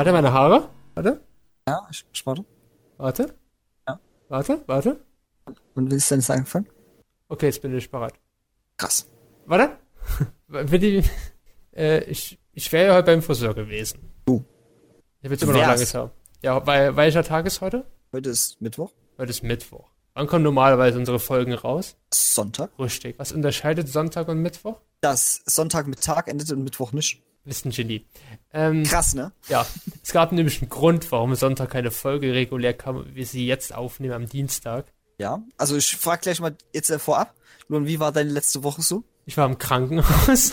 Warte, 0.00 0.12
meine 0.12 0.32
Haare? 0.32 0.70
Warte, 0.94 1.20
Ja, 1.68 1.86
ich, 1.90 2.06
ich 2.10 2.24
warte. 2.24 2.42
warte. 2.96 3.34
Ja. 3.86 4.00
Warte, 4.30 4.62
warte. 4.66 5.04
Und 5.74 5.90
willst 5.90 6.10
du 6.10 6.14
denn 6.14 6.22
sagen 6.22 6.40
anfangen? 6.40 6.66
Okay, 7.28 7.44
jetzt 7.44 7.60
bin 7.60 7.76
ich 7.76 7.90
bereit. 7.90 8.14
Krass. 8.78 9.10
Warte. 9.44 9.76
Die, 10.78 11.04
äh, 11.76 12.02
ich, 12.04 12.38
ich 12.54 12.72
wäre 12.72 12.86
ja 12.86 12.94
heute 12.94 13.12
beim 13.12 13.20
Friseur 13.20 13.52
gewesen. 13.52 14.10
Du. 14.24 14.42
Ich 15.18 15.24
habe 15.26 15.34
jetzt 15.34 15.42
immer 15.42 15.52
noch 15.52 15.60
langes 15.60 15.92
Haar. 15.94 16.12
Ja, 16.42 16.66
weil, 16.66 16.96
welcher 16.96 17.22
Tag 17.22 17.44
ist 17.44 17.60
heute? 17.60 17.84
Heute 18.10 18.30
ist 18.30 18.58
Mittwoch. 18.62 18.92
Heute 19.18 19.28
ist 19.28 19.42
Mittwoch. 19.42 19.90
Wann 20.14 20.26
kommen 20.28 20.44
normalerweise 20.44 20.98
unsere 20.98 21.18
Folgen 21.18 21.52
raus? 21.52 21.98
Sonntag. 22.10 22.70
Richtig. 22.78 23.18
Was 23.18 23.32
unterscheidet 23.32 23.86
Sonntag 23.90 24.28
und 24.28 24.38
Mittwoch? 24.38 24.80
Das 25.02 25.42
Sonntag 25.44 25.88
mit 25.88 26.02
Tag 26.02 26.26
endet 26.28 26.50
und 26.52 26.64
Mittwoch 26.64 26.92
nicht. 26.92 27.22
Ist 27.44 27.64
ein 27.64 27.70
Genie. 27.70 28.06
Ähm, 28.52 28.84
Krass, 28.84 29.14
ne? 29.14 29.32
ja, 29.48 29.66
es 30.02 30.12
gab 30.12 30.32
nämlich 30.32 30.60
einen 30.60 30.68
Grund, 30.68 31.10
warum 31.10 31.34
Sonntag 31.34 31.70
keine 31.70 31.90
Folge 31.90 32.34
regulär 32.34 32.74
kam, 32.74 33.04
wie 33.14 33.24
sie 33.24 33.46
jetzt 33.46 33.74
aufnehmen 33.74 34.12
am 34.12 34.28
Dienstag. 34.28 34.92
Ja. 35.18 35.42
Also 35.56 35.76
ich 35.76 35.96
frage 35.96 36.22
gleich 36.22 36.40
mal 36.40 36.54
jetzt 36.72 36.90
äh, 36.90 36.98
vorab. 36.98 37.34
Luan, 37.68 37.86
wie 37.86 38.00
war 38.00 38.12
deine 38.12 38.30
letzte 38.30 38.62
Woche 38.62 38.82
so? 38.82 39.04
Ich 39.26 39.36
war 39.36 39.46
im 39.46 39.58
Krankenhaus. 39.58 40.52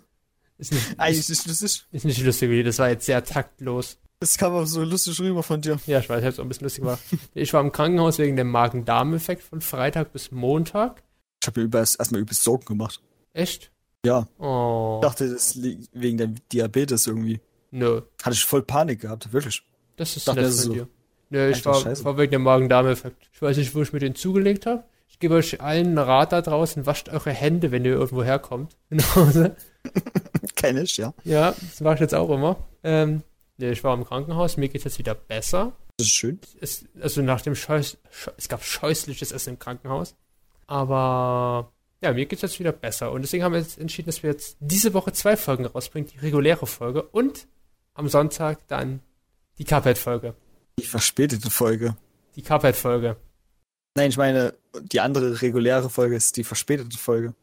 ist, 0.58 0.72
nicht, 0.72 0.98
Eigentlich 0.98 1.28
nicht 1.28 1.46
lustig. 1.46 1.86
ist 1.90 2.04
nicht 2.04 2.22
lustig, 2.22 2.64
das 2.64 2.78
war 2.78 2.88
jetzt 2.88 3.06
sehr 3.06 3.24
taktlos. 3.24 3.98
Das 4.20 4.38
kam 4.38 4.52
aber 4.52 4.66
so 4.66 4.84
lustig 4.84 5.18
rüber 5.18 5.42
von 5.42 5.60
dir. 5.60 5.80
Ja, 5.86 5.98
ich 5.98 6.08
weiß, 6.08 6.20
ich 6.20 6.26
hab's 6.26 6.38
auch 6.38 6.44
ein 6.44 6.48
bisschen 6.48 6.64
lustig 6.64 6.84
gemacht. 6.84 7.00
Ich 7.34 7.52
war 7.52 7.60
im 7.60 7.72
Krankenhaus 7.72 8.18
wegen 8.18 8.36
dem 8.36 8.50
Magen-Darm-Effekt 8.52 9.42
von 9.42 9.60
Freitag 9.60 10.12
bis 10.12 10.30
Montag. 10.30 11.02
Ich 11.42 11.48
habe 11.48 11.60
mir 11.60 11.66
übelst, 11.66 11.98
erstmal 11.98 12.20
übelst 12.20 12.44
Sorgen 12.44 12.64
gemacht. 12.64 13.02
Echt? 13.32 13.72
Ja. 14.04 14.26
Oh. 14.38 14.98
Ich 15.00 15.08
dachte, 15.08 15.30
das 15.30 15.54
liegt 15.54 15.88
wegen 15.92 16.18
deinem 16.18 16.34
Diabetes 16.52 17.06
irgendwie. 17.06 17.40
Nö. 17.70 18.02
Hatte 18.22 18.34
ich 18.34 18.44
voll 18.44 18.62
Panik 18.62 19.00
gehabt, 19.00 19.32
wirklich. 19.32 19.62
Das 19.96 20.16
ist 20.16 20.26
Dachte, 20.28 20.40
nett 20.42 20.50
von 20.50 20.58
so. 20.58 20.72
dir. 20.72 20.88
Nö, 21.30 21.50
ich 21.50 21.64
war, 21.64 21.82
war 22.04 22.18
wegen 22.18 22.32
dem 22.32 22.42
Magen-Darm-Effekt. 22.42 23.28
Ich 23.32 23.40
weiß 23.40 23.56
nicht, 23.56 23.74
wo 23.74 23.80
ich 23.82 23.92
mir 23.92 24.00
den 24.00 24.14
zugelegt 24.14 24.66
habe. 24.66 24.84
Ich 25.08 25.18
gebe 25.18 25.34
euch 25.34 25.60
allen 25.60 25.86
einen 25.88 25.98
Rat 25.98 26.32
da 26.32 26.42
draußen, 26.42 26.84
wascht 26.84 27.08
eure 27.08 27.30
Hände, 27.30 27.70
wenn 27.70 27.84
ihr 27.84 27.92
irgendwo 27.92 28.22
herkommt. 28.24 28.76
Nach 28.90 29.16
Hause. 29.16 29.56
Kenn 30.56 30.76
ich, 30.76 30.96
ja. 30.96 31.14
Ja, 31.24 31.52
das 31.52 31.80
mache 31.80 31.94
ich 31.94 32.00
jetzt 32.00 32.14
auch 32.14 32.28
immer. 32.30 32.56
Ähm, 32.82 33.22
nee, 33.56 33.70
ich 33.70 33.82
war 33.84 33.94
im 33.94 34.04
Krankenhaus, 34.04 34.56
mir 34.56 34.68
geht's 34.68 34.84
jetzt 34.84 34.98
wieder 34.98 35.14
besser. 35.14 35.72
Das 35.96 36.06
ist 36.08 36.12
schön. 36.12 36.40
Es, 36.60 36.84
also 37.00 37.22
nach 37.22 37.40
dem 37.40 37.54
Scheuß, 37.54 37.98
Scheu- 38.10 38.32
es 38.36 38.48
gab 38.48 38.64
scheußliches 38.64 39.30
Essen 39.32 39.50
im 39.50 39.58
Krankenhaus. 39.58 40.14
Aber 40.66 41.72
ja, 42.02 42.12
mir 42.12 42.26
geht's 42.26 42.42
jetzt 42.42 42.58
wieder 42.58 42.72
besser. 42.72 43.12
Und 43.12 43.22
deswegen 43.22 43.44
haben 43.44 43.52
wir 43.52 43.60
jetzt 43.60 43.78
entschieden, 43.78 44.06
dass 44.06 44.22
wir 44.22 44.30
jetzt 44.30 44.56
diese 44.60 44.92
Woche 44.92 45.12
zwei 45.12 45.36
Folgen 45.36 45.64
rausbringen, 45.64 46.10
die 46.12 46.18
reguläre 46.18 46.66
Folge 46.66 47.02
und 47.02 47.46
am 47.94 48.08
Sonntag 48.08 48.66
dann 48.68 49.00
die 49.58 49.64
Cuphead-Folge. 49.64 50.34
Die 50.78 50.84
verspätete 50.84 51.50
Folge. 51.50 51.96
Die 52.36 52.42
Cuphead-Folge. 52.42 53.16
Nein, 53.94 54.10
ich 54.10 54.16
meine, 54.16 54.54
die 54.80 55.00
andere 55.00 55.42
reguläre 55.42 55.90
Folge 55.90 56.16
ist 56.16 56.36
die 56.36 56.44
verspätete 56.44 56.98
Folge. 56.98 57.34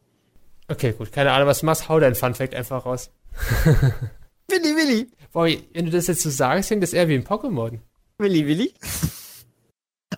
Okay, 0.68 0.92
gut, 0.92 1.12
keine 1.12 1.32
Ahnung, 1.32 1.48
was 1.48 1.60
du 1.60 1.66
machst, 1.66 1.88
hau 1.88 1.98
dein 1.98 2.14
Fun-Fact 2.14 2.54
einfach 2.54 2.84
raus. 2.84 3.10
Willi, 4.48 4.76
Willi. 4.76 5.10
Boah, 5.32 5.48
wenn 5.72 5.86
du 5.86 5.90
das 5.90 6.08
jetzt 6.08 6.22
so 6.22 6.30
sagst, 6.30 6.68
klingt 6.68 6.82
das 6.82 6.92
eher 6.92 7.08
wie 7.08 7.14
ein 7.14 7.24
Pokémon. 7.24 7.78
Willi, 8.18 8.46
Willi. 8.46 8.74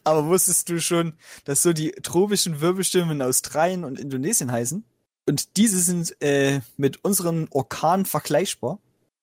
Aber 0.04 0.26
wusstest 0.26 0.68
du 0.68 0.80
schon, 0.80 1.14
dass 1.44 1.62
so 1.62 1.72
die 1.72 1.92
tropischen 1.92 2.60
Wirbelstimmen 2.60 3.10
in 3.12 3.22
Australien 3.22 3.84
und 3.84 3.98
Indonesien 4.00 4.50
heißen? 4.50 4.84
Und 5.28 5.56
diese 5.56 5.78
sind 5.78 6.20
äh, 6.20 6.60
mit 6.76 7.04
unseren 7.04 7.48
Orkanen 7.50 8.06
vergleichbar. 8.06 8.78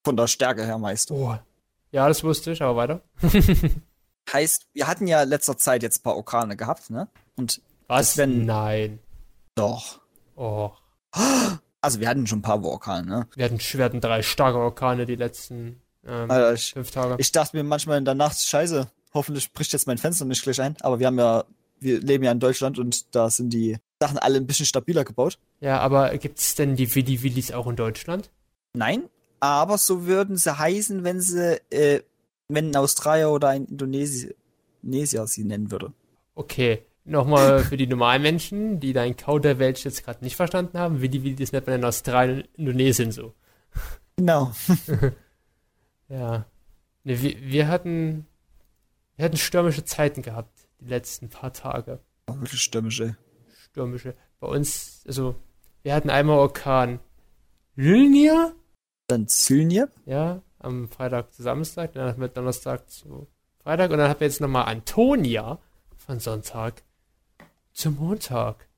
Von 0.05 0.15
der 0.15 0.27
Stärke 0.27 0.63
her 0.65 0.77
meist. 0.77 1.11
Oh. 1.11 1.37
Ja, 1.91 2.07
das 2.07 2.23
wusste 2.23 2.51
ich, 2.51 2.61
aber 2.61 2.75
weiter. 2.77 3.01
Heißt, 4.31 4.67
wir 4.73 4.87
hatten 4.87 5.07
ja 5.07 5.23
letzter 5.23 5.57
Zeit 5.57 5.83
jetzt 5.83 5.99
ein 5.99 6.03
paar 6.03 6.15
Orkane 6.15 6.55
gehabt, 6.55 6.89
ne? 6.89 7.07
Und 7.35 7.61
Was? 7.87 8.15
wenn- 8.17 8.45
Nein. 8.45 8.99
doch. 9.55 9.99
Oh. 10.35 10.71
Also 11.81 12.01
wir 12.01 12.09
hatten 12.09 12.27
schon 12.27 12.39
ein 12.39 12.41
paar 12.41 12.61
Orkane, 12.61 13.07
ne? 13.07 13.27
Wir 13.35 13.45
hatten, 13.45 13.57
wir 13.57 13.85
hatten 13.85 14.01
drei 14.01 14.21
starke 14.21 14.57
Orkane 14.57 15.05
die 15.05 15.15
letzten 15.15 15.81
ähm, 16.05 16.29
Alter, 16.29 16.53
ich, 16.53 16.73
fünf 16.73 16.91
Tage. 16.91 17.15
ich 17.19 17.31
dachte 17.31 17.55
mir 17.55 17.63
manchmal 17.63 17.97
in 17.97 18.03
der 18.03 18.15
Nacht, 18.15 18.37
scheiße, 18.37 18.91
hoffentlich 19.13 19.51
bricht 19.53 19.73
jetzt 19.73 19.87
mein 19.87 19.97
Fenster 19.97 20.25
nicht 20.25 20.43
gleich 20.43 20.61
ein. 20.61 20.75
Aber 20.81 20.99
wir 20.99 21.07
haben 21.07 21.19
ja, 21.19 21.45
wir 21.79 21.99
leben 21.99 22.23
ja 22.23 22.31
in 22.31 22.39
Deutschland 22.39 22.79
und 22.79 23.15
da 23.15 23.29
sind 23.29 23.51
die 23.51 23.77
Sachen 23.99 24.17
alle 24.17 24.37
ein 24.37 24.47
bisschen 24.47 24.65
stabiler 24.65 25.03
gebaut. 25.03 25.37
Ja, 25.59 25.79
aber 25.79 26.17
gibt's 26.17 26.55
denn 26.55 26.75
die 26.75 26.93
Willi 26.95 27.23
Willis 27.23 27.51
auch 27.51 27.67
in 27.67 27.75
Deutschland? 27.75 28.31
Nein, 28.73 29.03
aber 29.39 29.77
so 29.77 30.05
würden 30.05 30.37
sie 30.37 30.57
heißen, 30.57 31.03
wenn 31.03 31.21
sie, 31.21 31.59
äh, 31.71 32.01
wenn 32.47 32.71
ein 32.71 32.75
Australier 32.75 33.31
oder 33.31 33.49
ein 33.49 33.65
Indonesier, 33.65 34.35
sie 34.81 35.43
nennen 35.43 35.71
würde. 35.71 35.91
Okay, 36.35 36.83
nochmal 37.03 37.63
für 37.63 37.77
die 37.77 37.87
normalen 37.87 38.21
Menschen, 38.21 38.79
die 38.79 38.93
dein 38.93 39.17
Kauderwelsch 39.17 39.85
jetzt 39.85 40.05
gerade 40.05 40.23
nicht 40.23 40.35
verstanden 40.35 40.77
haben. 40.77 41.01
Willi 41.01 41.23
Willis 41.23 41.51
nennt 41.51 41.67
man 41.67 41.77
in 41.77 41.85
Australien 41.85 42.41
und 42.41 42.47
Indonesien 42.57 43.11
so. 43.11 43.33
Genau. 44.15 44.51
Ja. 46.09 46.45
Ne, 47.03 47.21
wir, 47.21 47.35
wir 47.39 47.67
hatten 47.67 48.25
wir 49.19 49.25
hatten 49.25 49.35
stürmische 49.35 49.83
Zeiten 49.83 50.21
gehabt, 50.21 50.65
die 50.79 50.87
letzten 50.87 51.27
paar 51.27 51.51
Tage. 51.51 51.99
Wirklich 52.27 52.61
stürmisch, 52.61 53.01
ey. 53.01 53.15
Stürmische. 53.69 54.15
Bei 54.39 54.47
uns, 54.47 55.03
also, 55.05 55.35
wir 55.83 55.93
hatten 55.93 56.09
einmal 56.09 56.37
Orkan 56.37 57.01
Lilnia, 57.75 58.53
Dann 59.07 59.27
Zylnir. 59.27 59.89
ja, 60.05 60.41
am 60.59 60.87
Freitag 60.87 61.33
zu 61.33 61.43
Samstag, 61.43 61.91
dann 61.91 62.07
hatten 62.07 62.21
wir 62.21 62.29
Donnerstag 62.29 62.89
zu 62.89 63.27
Freitag 63.61 63.91
und 63.91 63.97
dann 63.97 64.09
hatten 64.09 64.21
wir 64.21 64.27
jetzt 64.27 64.39
nochmal 64.39 64.67
Antonia 64.67 65.59
von 65.97 66.21
Sonntag 66.21 66.81
zu 67.73 67.91
Montag. 67.91 68.69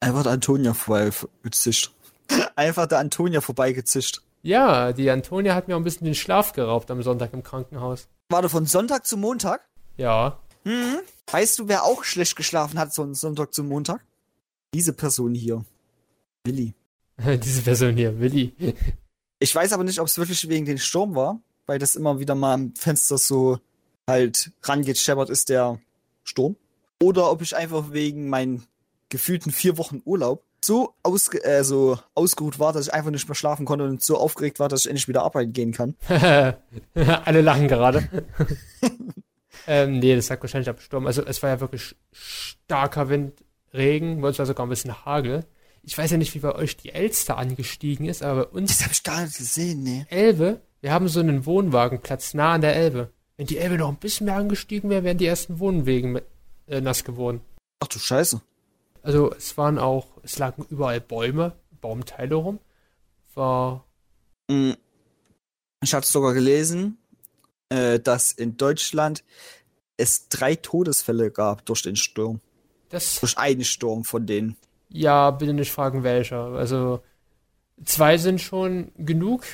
Einfach 0.00 0.22
der 0.22 0.32
Antonia 0.32 0.72
vorbeigezischt. 0.72 1.92
Einfach 2.56 2.86
der 2.86 3.00
Antonia 3.00 3.42
vorbeigezischt. 3.42 4.22
Ja, 4.40 4.94
die 4.94 5.10
Antonia 5.10 5.54
hat 5.54 5.68
mir 5.68 5.74
auch 5.74 5.80
ein 5.80 5.84
bisschen 5.84 6.06
den 6.06 6.14
Schlaf 6.14 6.54
geraubt 6.54 6.90
am 6.90 7.02
Sonntag 7.02 7.34
im 7.34 7.42
Krankenhaus. 7.42 8.08
Warte, 8.30 8.48
von 8.48 8.64
Sonntag 8.64 9.06
zu 9.06 9.18
Montag? 9.18 9.60
Ja. 9.96 10.38
Mhm. 10.64 11.00
Weißt 11.30 11.58
du, 11.58 11.68
wer 11.68 11.84
auch 11.84 12.04
schlecht 12.04 12.36
geschlafen 12.36 12.78
hat 12.78 12.94
von 12.94 13.14
Sonntag 13.14 13.54
zu 13.54 13.64
Montag? 13.64 14.04
Diese 14.72 14.92
Person 14.92 15.34
hier. 15.34 15.64
Willi. 16.44 16.74
Diese 17.18 17.62
Person 17.62 17.96
hier, 17.96 18.18
Willi. 18.18 18.54
Ich 19.38 19.54
weiß 19.54 19.72
aber 19.72 19.84
nicht, 19.84 20.00
ob 20.00 20.06
es 20.06 20.18
wirklich 20.18 20.48
wegen 20.48 20.66
den 20.66 20.78
Sturm 20.78 21.14
war, 21.14 21.40
weil 21.66 21.78
das 21.78 21.94
immer 21.94 22.18
wieder 22.18 22.34
mal 22.34 22.54
am 22.54 22.74
Fenster 22.74 23.18
so 23.18 23.58
halt 24.08 24.50
rangescheppert 24.62 25.30
ist, 25.30 25.48
der 25.48 25.80
Sturm. 26.24 26.56
Oder 27.02 27.30
ob 27.30 27.42
ich 27.42 27.56
einfach 27.56 27.92
wegen 27.92 28.28
meinen 28.28 28.66
gefühlten 29.08 29.52
vier 29.52 29.78
Wochen 29.78 30.02
Urlaub 30.04 30.44
so, 30.64 30.94
ausge 31.02 31.44
äh, 31.44 31.62
so 31.62 31.98
ausgeruht 32.14 32.58
war, 32.58 32.72
dass 32.72 32.86
ich 32.86 32.94
einfach 32.94 33.10
nicht 33.10 33.28
mehr 33.28 33.34
schlafen 33.34 33.66
konnte 33.66 33.84
und 33.84 34.02
so 34.02 34.16
aufgeregt 34.16 34.58
war, 34.60 34.68
dass 34.68 34.84
ich 34.84 34.90
endlich 34.90 35.08
wieder 35.08 35.22
arbeiten 35.22 35.52
gehen 35.52 35.72
kann. 35.72 35.94
Alle 36.08 37.42
lachen 37.42 37.68
gerade. 37.68 38.08
ähm, 39.66 39.98
nee, 39.98 40.14
das 40.14 40.28
lag 40.28 40.40
wahrscheinlich 40.40 40.68
am 40.68 40.78
Sturm. 40.78 41.06
Also 41.06 41.24
es 41.24 41.42
war 41.42 41.50
ja 41.50 41.60
wirklich 41.60 41.96
starker 42.12 43.08
Wind, 43.08 43.32
Regen, 43.72 44.20
bei 44.20 44.28
uns 44.28 44.38
war 44.38 44.46
sogar 44.46 44.66
ein 44.66 44.70
bisschen 44.70 45.04
Hagel. 45.04 45.44
Ich 45.82 45.98
weiß 45.98 46.12
ja 46.12 46.16
nicht, 46.16 46.34
wie 46.34 46.38
bei 46.38 46.54
euch 46.54 46.76
die 46.76 46.92
Elster 46.92 47.36
angestiegen 47.36 48.06
ist, 48.06 48.22
aber 48.22 48.46
bei 48.46 48.58
uns 48.58 48.78
Das 48.78 48.82
habe 48.84 48.92
ich 48.92 49.02
gar 49.02 49.22
nicht 49.22 49.36
gesehen, 49.36 49.82
nee. 49.82 50.06
Elbe, 50.08 50.60
wir 50.80 50.92
haben 50.92 51.08
so 51.08 51.20
einen 51.20 51.44
Wohnwagenplatz 51.44 52.34
nah 52.34 52.52
an 52.52 52.60
der 52.60 52.76
Elbe. 52.76 53.10
Wenn 53.36 53.46
die 53.46 53.58
Elbe 53.58 53.76
noch 53.76 53.88
ein 53.88 53.96
bisschen 53.96 54.26
mehr 54.26 54.36
angestiegen 54.36 54.90
wäre, 54.90 55.02
wären 55.02 55.18
die 55.18 55.26
ersten 55.26 55.58
Wohnwegen 55.58 56.12
mit, 56.12 56.24
äh, 56.68 56.80
nass 56.80 57.04
geworden. 57.04 57.40
Ach 57.80 57.88
du 57.88 57.98
Scheiße. 57.98 58.40
Also 59.02 59.32
es 59.34 59.58
waren 59.58 59.78
auch, 59.78 60.06
es 60.22 60.38
lagen 60.38 60.64
überall 60.70 61.00
Bäume, 61.00 61.52
Baumteile 61.80 62.36
rum. 62.36 62.60
War, 63.34 63.84
Mm. 64.48 64.72
Ich 65.82 65.92
hatte 65.92 66.06
sogar 66.06 66.32
gelesen, 66.32 66.98
äh, 67.74 68.00
dass 68.00 68.32
in 68.32 68.56
Deutschland 68.56 69.24
es 69.96 70.28
drei 70.28 70.54
Todesfälle 70.56 71.30
gab 71.30 71.64
durch 71.66 71.82
den 71.82 71.96
Sturm. 71.96 72.40
das 72.88 73.20
Durch 73.20 73.38
einen 73.38 73.64
Sturm 73.64 74.04
von 74.04 74.26
denen. 74.26 74.56
Ja, 74.88 75.30
bitte 75.30 75.52
nicht 75.52 75.72
fragen, 75.72 76.02
welcher. 76.02 76.46
Also, 76.46 77.00
zwei 77.84 78.18
sind 78.18 78.40
schon 78.40 78.92
genug, 78.96 79.44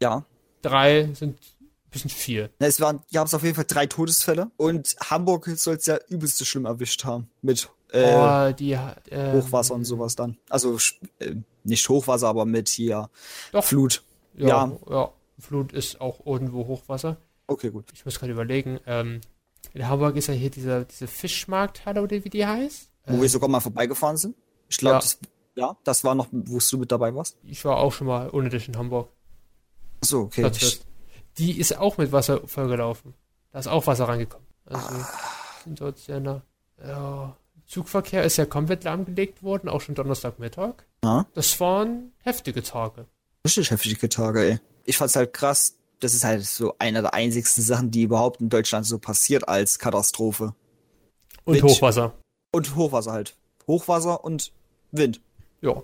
Ja. 0.00 0.24
drei 0.62 1.10
sind 1.14 1.38
ein 1.40 1.90
bisschen 1.90 2.10
viel. 2.10 2.50
Es 2.58 2.80
waren, 2.80 3.00
gab 3.12 3.26
es 3.26 3.34
auf 3.34 3.42
jeden 3.42 3.54
Fall 3.56 3.64
drei 3.66 3.86
Todesfälle 3.86 4.50
und 4.56 4.96
Hamburg 5.08 5.46
soll 5.56 5.76
es 5.76 5.86
ja 5.86 5.98
übelste 6.08 6.44
schlimm 6.44 6.66
erwischt 6.66 7.04
haben. 7.04 7.28
Mit 7.42 7.68
äh, 7.92 8.14
oh, 8.14 8.52
die. 8.52 8.76
Ähm, 9.10 9.32
Hochwasser 9.32 9.74
und 9.74 9.84
sowas 9.84 10.14
dann. 10.14 10.36
Also 10.48 10.78
äh, 11.18 11.34
nicht 11.64 11.88
Hochwasser, 11.88 12.28
aber 12.28 12.44
mit 12.44 12.68
hier 12.68 13.10
Doch. 13.52 13.64
Flut. 13.64 14.02
Ja, 14.34 14.46
Ja. 14.46 14.78
ja. 14.88 15.12
Flut 15.40 15.72
ist 15.72 16.00
auch 16.00 16.24
irgendwo 16.26 16.66
Hochwasser. 16.68 17.16
Okay, 17.50 17.70
gut. 17.70 17.86
Ich 17.92 18.04
muss 18.04 18.18
gerade 18.18 18.30
überlegen. 18.32 18.78
Ähm, 18.86 19.20
in 19.74 19.88
Hamburg 19.88 20.14
ist 20.16 20.28
ja 20.28 20.34
hier 20.34 20.50
dieser, 20.50 20.84
diese 20.84 21.08
Fischmarkthalle 21.08 22.00
oder 22.00 22.24
wie 22.24 22.30
die 22.30 22.46
heißt. 22.46 22.88
Wo 23.06 23.16
Äh, 23.16 23.22
wir 23.22 23.28
sogar 23.28 23.48
mal 23.48 23.58
vorbeigefahren 23.60 24.16
sind. 24.16 24.36
Ich 24.68 24.78
glaube, 24.78 24.94
Ja. 24.94 25.00
das, 25.00 25.18
ja, 25.56 25.76
das 25.82 26.04
war 26.04 26.14
noch, 26.14 26.28
wo 26.30 26.58
du 26.58 26.78
mit 26.78 26.92
dabei 26.92 27.12
warst. 27.14 27.36
ich 27.42 27.64
war 27.64 27.78
auch 27.78 27.92
schon 27.92 28.06
mal 28.06 28.30
ohne 28.30 28.50
dich 28.50 28.68
in 28.68 28.76
Hamburg. 28.76 29.08
So, 30.00 30.20
okay. 30.22 30.48
Ich, 30.54 30.80
die 31.38 31.58
ist 31.58 31.76
auch 31.76 31.98
mit 31.98 32.12
Wasser 32.12 32.46
vollgelaufen. 32.46 33.14
Da 33.50 33.58
ist 33.58 33.66
auch 33.66 33.86
Wasser 33.88 34.04
reingekommen. 34.08 34.46
Also 34.66 34.88
sind 35.64 35.80
dort 35.80 35.98
sehr 35.98 36.20
nah. 36.20 36.42
Ja, 36.82 37.36
Zugverkehr 37.66 38.22
ist 38.24 38.36
ja 38.36 38.46
komplett 38.46 38.84
lahmgelegt 38.84 39.42
worden, 39.42 39.68
auch 39.68 39.80
schon 39.80 39.96
Donnerstagmittag. 39.96 40.84
Ja. 41.04 41.26
Das 41.34 41.58
waren 41.58 42.12
heftige 42.22 42.62
Tage. 42.62 43.06
Richtig 43.44 43.70
heftige 43.72 44.08
Tage, 44.08 44.40
ey. 44.52 44.60
Ich 44.84 44.96
fand's 44.96 45.16
halt 45.16 45.32
krass. 45.32 45.76
Das 46.00 46.14
ist 46.14 46.24
halt 46.24 46.44
so 46.44 46.74
einer 46.78 47.02
der 47.02 47.14
einzigsten 47.14 47.62
Sachen, 47.62 47.90
die 47.90 48.02
überhaupt 48.02 48.40
in 48.40 48.48
Deutschland 48.48 48.86
so 48.86 48.98
passiert 48.98 49.48
als 49.48 49.78
Katastrophe. 49.78 50.54
Und 51.44 51.54
Wind. 51.54 51.64
Hochwasser. 51.64 52.14
Und 52.52 52.74
Hochwasser 52.74 53.12
halt. 53.12 53.36
Hochwasser 53.66 54.24
und 54.24 54.52
Wind. 54.90 55.20
Ja. 55.60 55.82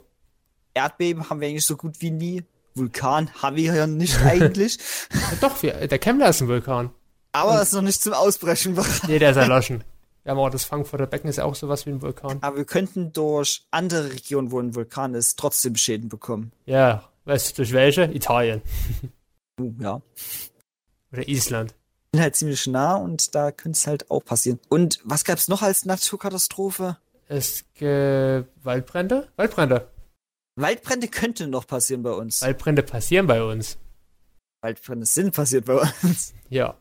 Erdbeben 0.75 1.29
haben 1.29 1.41
wir 1.41 1.49
eigentlich 1.49 1.67
so 1.67 1.77
gut 1.77 2.01
wie 2.01 2.11
nie. 2.11 2.45
Vulkan 2.75 3.31
haben 3.43 3.57
wir 3.57 3.75
ja 3.75 3.87
nicht 3.87 4.21
eigentlich. 4.25 4.79
ja 5.13 5.37
doch, 5.41 5.63
wir, 5.63 5.87
der 5.87 5.99
Kemmler 5.99 6.29
ist 6.29 6.41
ein 6.41 6.49
Vulkan. 6.49 6.91
Aber 7.33 7.61
es 7.61 7.69
ist 7.69 7.75
noch 7.75 7.83
nicht 7.83 8.03
zum 8.03 8.15
Ausbrechen 8.15 8.75
bereit. 8.75 9.03
Nee, 9.09 9.19
der 9.19 9.31
ist 9.31 9.37
erloschen. 9.37 9.85
Haben 10.27 10.41
auch 10.41 10.51
das 10.51 10.65
Frankfurter 10.65 11.07
Becken, 11.07 11.31
ist 11.31 11.37
ja 11.37 11.45
auch 11.45 11.55
sowas 11.55 11.87
wie 11.87 11.91
ein 11.91 12.03
Vulkan. 12.03 12.39
Aber 12.41 12.57
wir 12.57 12.65
könnten 12.65 13.13
durch 13.13 13.65
andere 13.71 14.13
Regionen, 14.13 14.51
wo 14.51 14.59
ein 14.59 14.75
Vulkan 14.75 15.15
ist, 15.15 15.39
trotzdem 15.39 15.77
Schäden 15.77 16.09
bekommen. 16.09 16.51
Ja, 16.65 17.05
weißt 17.27 17.51
du, 17.51 17.57
durch 17.57 17.73
welche? 17.73 18.05
Italien. 18.13 18.63
Ja. 19.81 20.03
Oder 21.13 21.29
Island. 21.29 21.75
Bin 22.13 22.21
halt 22.21 22.37
ziemlich 22.37 22.67
nah 22.67 22.97
und 22.97 23.35
da 23.35 23.53
könnte 23.53 23.77
es 23.77 23.87
halt 23.87 24.11
auch 24.11 24.25
passieren. 24.25 24.59
Und 24.69 25.01
was 25.05 25.25
gab's 25.25 25.49
noch 25.49 25.63
als 25.63 25.85
Naturkatastrophe? 25.85 26.97
Es 27.29 27.65
gibt 27.75 28.49
Waldbrände? 28.65 29.29
Waldbrände. 29.37 29.91
Waldbrände 30.57 31.09
könnten 31.09 31.51
noch 31.51 31.67
passieren 31.67 32.03
bei 32.03 32.13
uns. 32.13 32.43
Waldbrände 32.43 32.83
passieren 32.83 33.27
bei 33.27 33.43
uns. 33.43 33.79
Waldbrände 34.63 35.07
sind 35.07 35.35
passiert 35.35 35.67
bei 35.67 35.75
uns. 36.03 36.35
Ja. 36.49 36.77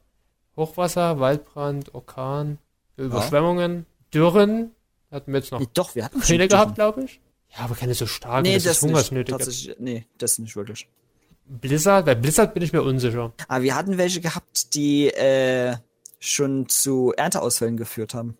Hochwasser, 0.55 1.19
Waldbrand, 1.19 1.93
Orkan, 1.95 2.59
Überschwemmungen, 2.97 3.85
Dürren. 4.13 4.71
Hatten 5.11 5.33
wir 5.33 5.39
jetzt 5.39 5.51
noch 5.51 5.59
Nee, 5.59 5.67
doch, 5.73 5.95
wir 5.95 6.05
hatten 6.05 6.21
Dürren. 6.21 6.47
gehabt, 6.47 6.75
glaube 6.75 7.03
ich. 7.03 7.19
Ja, 7.49 7.63
aber 7.65 7.75
keine 7.75 7.93
so 7.95 8.05
starken. 8.05 8.43
Nee, 8.43 8.53
das 8.55 8.65
es 8.65 8.81
nicht. 8.83 8.91
Hungersnöte 8.91 9.75
nee, 9.79 10.05
das 10.17 10.37
nicht 10.39 10.55
wirklich. 10.55 10.87
Blizzard, 11.47 12.05
bei 12.05 12.15
Blizzard 12.15 12.53
bin 12.53 12.63
ich 12.63 12.73
mir 12.73 12.81
unsicher. 12.81 13.33
Aber 13.47 13.63
wir 13.63 13.75
hatten 13.75 13.97
welche 13.97 14.21
gehabt, 14.21 14.73
die 14.73 15.07
äh, 15.07 15.75
schon 16.19 16.67
zu 16.69 17.13
Ernteausfällen 17.15 17.77
geführt 17.77 18.13
haben. 18.13 18.37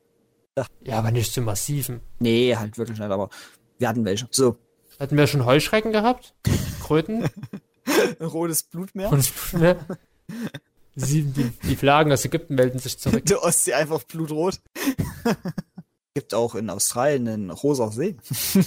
Ja, 0.83 0.97
aber 0.99 1.11
nicht 1.11 1.33
zu 1.33 1.41
massiven. 1.41 1.99
Nee, 2.19 2.55
halt 2.55 2.77
wirklich 2.77 2.97
nicht, 2.97 3.09
aber 3.11 3.29
wir 3.77 3.87
hatten 3.89 4.05
welche. 4.05 4.27
So, 4.31 4.57
Hatten 4.99 5.17
wir 5.17 5.27
schon 5.27 5.45
Heuschrecken 5.45 5.91
gehabt? 5.91 6.33
Kröten? 6.81 7.25
rotes 8.21 8.63
Blutmeer. 8.63 9.11
Und 9.11 9.19
es- 9.19 9.53
ne? 9.53 9.77
Sieben, 10.95 11.33
die, 11.33 11.49
die 11.67 11.75
Plagen 11.75 12.11
aus 12.13 12.23
Ägypten 12.23 12.55
melden 12.55 12.79
sich 12.79 12.97
zurück. 12.97 13.25
Der 13.25 13.43
Ostsee 13.43 13.73
einfach 13.73 14.03
blutrot. 14.03 14.61
Gibt 16.13 16.33
auch 16.33 16.55
in 16.55 16.69
Australien 16.69 17.27
einen 17.27 17.49
rosa 17.51 17.91
See. 17.91 18.15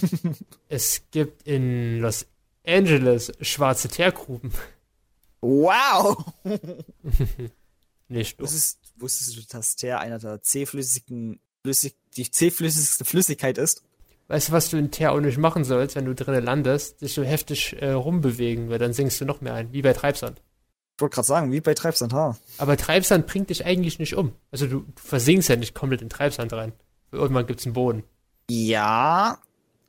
Es 0.69 1.01
gibt 1.09 1.47
in 1.47 1.99
Los 1.99 2.27
Angeles 2.69 3.31
schwarze 3.41 3.89
Teergruben. 3.89 4.51
Wow! 5.41 6.23
Nicht. 8.07 8.39
Wusstest, 8.39 8.79
wusstest 8.97 9.37
du, 9.37 9.41
dass 9.49 9.75
Teer 9.75 9.99
einer 9.99 10.19
der 10.19 10.41
zähflüssigen, 10.41 11.39
flüssig, 11.61 11.95
die 12.17 12.29
zähflüssigste 12.29 13.05
Flüssigkeit 13.05 13.57
ist? 13.57 13.83
Weißt 14.27 14.49
du, 14.49 14.51
was 14.51 14.69
du 14.69 14.77
in 14.77 14.91
Teer 14.91 15.11
auch 15.11 15.19
nicht 15.19 15.37
machen 15.37 15.63
sollst, 15.63 15.95
wenn 15.95 16.05
du 16.05 16.13
drinnen 16.13 16.43
landest? 16.43 17.01
Dich 17.01 17.13
so 17.13 17.23
heftig 17.23 17.81
äh, 17.81 17.91
rumbewegen, 17.91 18.69
weil 18.69 18.77
dann 18.77 18.93
sinkst 18.93 19.19
du 19.19 19.25
noch 19.25 19.41
mehr 19.41 19.55
ein, 19.55 19.73
wie 19.73 19.81
bei 19.81 19.93
Treibsand. 19.93 20.39
Ich 20.97 21.01
wollte 21.01 21.15
gerade 21.15 21.27
sagen, 21.27 21.51
wie 21.51 21.61
bei 21.61 21.73
Treibsand 21.73 22.13
H. 22.13 22.37
Aber 22.57 22.77
Treibsand 22.77 23.25
bringt 23.25 23.49
dich 23.49 23.65
eigentlich 23.65 23.99
nicht 23.99 24.15
um. 24.15 24.33
Also 24.51 24.67
du, 24.67 24.79
du 24.81 25.01
versinkst 25.01 25.49
ja 25.49 25.55
nicht 25.55 25.73
komplett 25.73 26.01
in 26.01 26.09
Treibsand 26.09 26.53
rein. 26.53 26.73
Irgendwann 27.11 27.47
gibt's 27.47 27.65
einen 27.65 27.73
Boden. 27.73 28.03
Ja, 28.49 29.39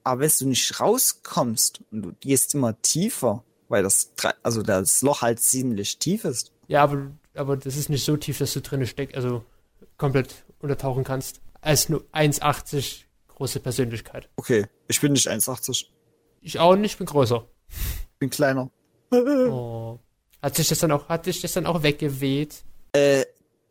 aber 0.04 0.20
wenn 0.22 0.30
du 0.38 0.48
nicht 0.48 0.80
rauskommst 0.80 1.80
und 1.90 2.02
du 2.02 2.12
gehst 2.20 2.54
immer 2.54 2.80
tiefer, 2.82 3.44
weil 3.68 3.82
das, 3.82 4.12
also 4.42 4.62
das 4.62 5.02
Loch 5.02 5.22
halt 5.22 5.40
ziemlich 5.40 5.98
tief 5.98 6.24
ist. 6.24 6.52
Ja, 6.68 6.82
aber, 6.82 7.10
aber 7.34 7.56
das 7.56 7.76
ist 7.76 7.88
nicht 7.88 8.04
so 8.04 8.16
tief, 8.16 8.38
dass 8.38 8.52
du 8.52 8.60
drinnen 8.60 8.86
steckst, 8.86 9.16
also 9.16 9.44
komplett 9.96 10.44
untertauchen 10.60 11.04
kannst. 11.04 11.40
Als 11.60 11.88
nur 11.88 12.02
1,80 12.12 13.02
große 13.28 13.60
Persönlichkeit. 13.60 14.28
Okay, 14.36 14.66
ich 14.88 15.00
bin 15.00 15.12
nicht 15.12 15.28
1,80. 15.28 15.86
Ich 16.40 16.58
auch 16.58 16.74
nicht, 16.76 16.96
bin 16.98 17.06
größer. 17.06 17.46
Ich 17.68 18.18
bin 18.18 18.30
kleiner. 18.30 18.70
Oh. 19.12 19.98
Hat 20.42 20.56
sich 20.56 20.68
das 20.68 20.78
dann 20.78 20.92
auch, 20.92 21.08
hat 21.08 21.24
sich 21.24 21.40
das 21.42 21.52
dann 21.52 21.66
auch 21.66 21.82
weggeweht? 21.82 22.62
Äh, 22.92 23.24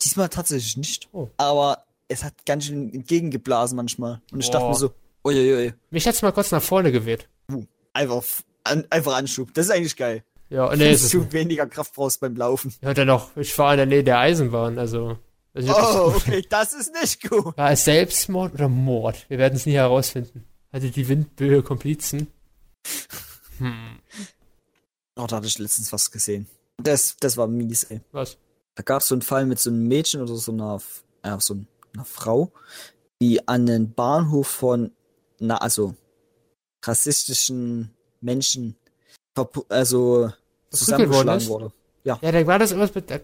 diesmal 0.03 0.29
tatsächlich 0.29 0.77
nicht. 0.77 1.09
Oh. 1.13 1.29
Aber 1.37 1.85
es 2.09 2.23
hat 2.23 2.45
ganz 2.45 2.65
schön 2.65 2.93
entgegengeblasen 2.93 3.75
manchmal. 3.75 4.21
Und 4.31 4.41
ich 4.41 4.49
dachte 4.51 4.65
Oh. 4.65 4.69
mir 4.69 4.75
so, 4.75 4.91
uiuiui, 5.25 5.73
Mich 5.91 6.07
hat's 6.07 6.21
mal 6.21 6.31
kurz 6.31 6.51
nach 6.51 6.61
vorne 6.61 6.91
geweht. 6.91 7.27
einfach, 7.93 8.17
f- 8.17 8.43
an, 8.63 8.85
einfach 8.89 9.15
Anschub. 9.15 9.53
Das 9.53 9.65
ist 9.67 9.71
eigentlich 9.71 9.95
geil. 9.95 10.23
Ja, 10.49 10.65
und 10.65 10.79
nee, 10.79 10.91
ist 10.91 11.13
du 11.13 11.31
weniger 11.31 11.67
Kraft 11.67 11.93
brauchst 11.93 12.19
beim 12.21 12.35
Laufen. 12.35 12.73
Ja, 12.81 12.93
dann 12.93 13.07
noch, 13.07 13.35
ich 13.37 13.55
war 13.57 13.73
in 13.73 13.77
der 13.77 13.85
Nähe 13.85 14.03
der 14.03 14.17
Eisenbahn, 14.19 14.79
also. 14.79 15.17
das- 15.53 15.65
Oh, 15.69 16.13
okay, 16.15 16.43
das 16.49 16.73
ist 16.73 16.91
nicht 16.99 17.29
gut. 17.29 17.55
War 17.57 17.71
es 17.71 17.85
Selbstmord 17.85 18.53
oder 18.55 18.67
Mord? 18.67 19.25
Wir 19.29 19.37
werden 19.37 19.55
es 19.55 19.65
nie 19.65 19.73
herausfinden. 19.73 20.45
Hatte 20.71 20.89
die 20.91 21.07
Windböe 21.07 21.61
Komplizen? 21.63 22.27
Hm, 23.59 23.99
Oh, 25.15 25.25
da 25.27 25.35
hatte 25.37 25.47
ich 25.47 25.59
letztens 25.59 25.91
was 25.91 26.11
gesehen. 26.11 26.47
Das, 26.77 27.17
das 27.19 27.35
war 27.35 27.47
mies, 27.47 27.83
ey. 27.85 27.99
was? 28.13 28.37
Da 28.75 28.83
gab 28.83 29.01
es 29.01 29.09
so 29.09 29.15
einen 29.15 29.21
Fall 29.21 29.45
mit 29.45 29.59
so 29.59 29.69
einem 29.69 29.85
Mädchen 29.87 30.21
oder 30.21 30.35
so 30.35 30.51
einer, 30.53 30.79
äh, 31.23 31.35
so 31.39 31.57
einer 31.93 32.05
Frau, 32.05 32.53
die 33.21 33.45
an 33.47 33.65
den 33.65 33.93
Bahnhof 33.93 34.47
von, 34.47 34.91
na, 35.39 35.57
also, 35.57 35.95
rassistischen 36.85 37.91
Menschen, 38.21 38.75
also, 39.69 40.31
zusammengeschlagen 40.71 41.47
wurde. 41.47 41.71
Ja, 42.03 42.19
Ja, 42.21 42.31
da 42.31 42.45
war 42.47 42.59
das 42.59 42.71
irgendwas 42.71 42.93
mit 42.95 43.09
der, 43.09 43.21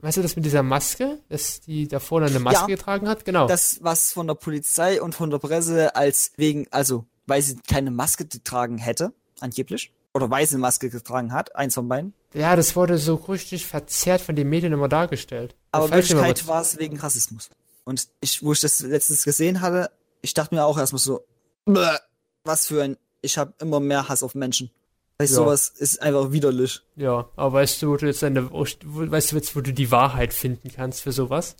weißt 0.00 0.16
du 0.18 0.22
das 0.22 0.36
mit 0.36 0.44
dieser 0.44 0.62
Maske, 0.62 1.18
dass 1.28 1.60
die 1.60 1.88
da 1.88 2.00
vorne 2.00 2.26
eine 2.26 2.38
Maske 2.40 2.60
Ja. 2.62 2.66
getragen 2.66 3.08
hat? 3.08 3.24
Genau. 3.24 3.46
das, 3.46 3.78
was 3.82 4.12
von 4.12 4.26
der 4.26 4.34
Polizei 4.34 5.00
und 5.02 5.14
von 5.14 5.30
der 5.30 5.38
Presse 5.38 5.94
als 5.96 6.32
wegen, 6.36 6.66
also, 6.70 7.04
weil 7.26 7.42
sie 7.42 7.56
keine 7.68 7.90
Maske 7.90 8.24
getragen 8.26 8.78
hätte, 8.78 9.12
angeblich, 9.40 9.92
oder 10.12 10.30
weil 10.30 10.46
sie 10.46 10.54
eine 10.54 10.60
Maske 10.62 10.90
getragen 10.90 11.32
hat, 11.32 11.54
eins 11.56 11.74
von 11.74 11.88
beiden. 11.88 12.14
ja, 12.34 12.54
das 12.56 12.76
wurde 12.76 12.98
so 12.98 13.14
richtig 13.16 13.66
verzerrt 13.66 14.20
von 14.20 14.36
den 14.36 14.48
Medien 14.48 14.72
immer 14.72 14.88
dargestellt. 14.88 15.54
Aber 15.72 15.86
in 15.86 15.92
Wirklichkeit 15.92 16.46
war 16.46 16.62
es 16.62 16.78
wegen 16.78 16.98
Rassismus. 16.98 17.48
Und 17.84 18.08
ich, 18.20 18.42
wo 18.42 18.52
ich 18.52 18.60
das 18.60 18.80
letztens 18.80 19.24
gesehen 19.24 19.60
hatte, 19.60 19.90
ich 20.22 20.34
dachte 20.34 20.54
mir 20.54 20.64
auch 20.64 20.78
erstmal 20.78 21.00
so, 21.00 21.18
"Bäh, 21.18 21.24
was 21.66 22.66
für 22.66 22.82
ein, 22.82 22.96
ich 23.22 23.38
habe 23.38 23.54
immer 23.60 23.80
mehr 23.80 24.08
Hass 24.08 24.22
auf 24.22 24.34
Menschen. 24.34 24.70
Weil 25.18 25.28
Ja. 25.28 25.34
sowas 25.34 25.68
ist 25.68 26.02
einfach 26.02 26.32
widerlich. 26.32 26.80
Ja, 26.96 27.28
aber 27.36 27.52
weißt 27.54 27.80
du, 27.82 27.90
wo 27.90 27.96
du 27.96 28.06
jetzt 28.06 28.22
deine, 28.22 28.50
wo- 28.50 28.64
weißt 28.84 29.32
du 29.32 29.36
jetzt, 29.36 29.54
wo 29.54 29.60
du 29.60 29.72
die 29.72 29.90
Wahrheit 29.90 30.34
finden 30.34 30.70
kannst 30.74 31.02
für 31.02 31.12
sowas? 31.12 31.56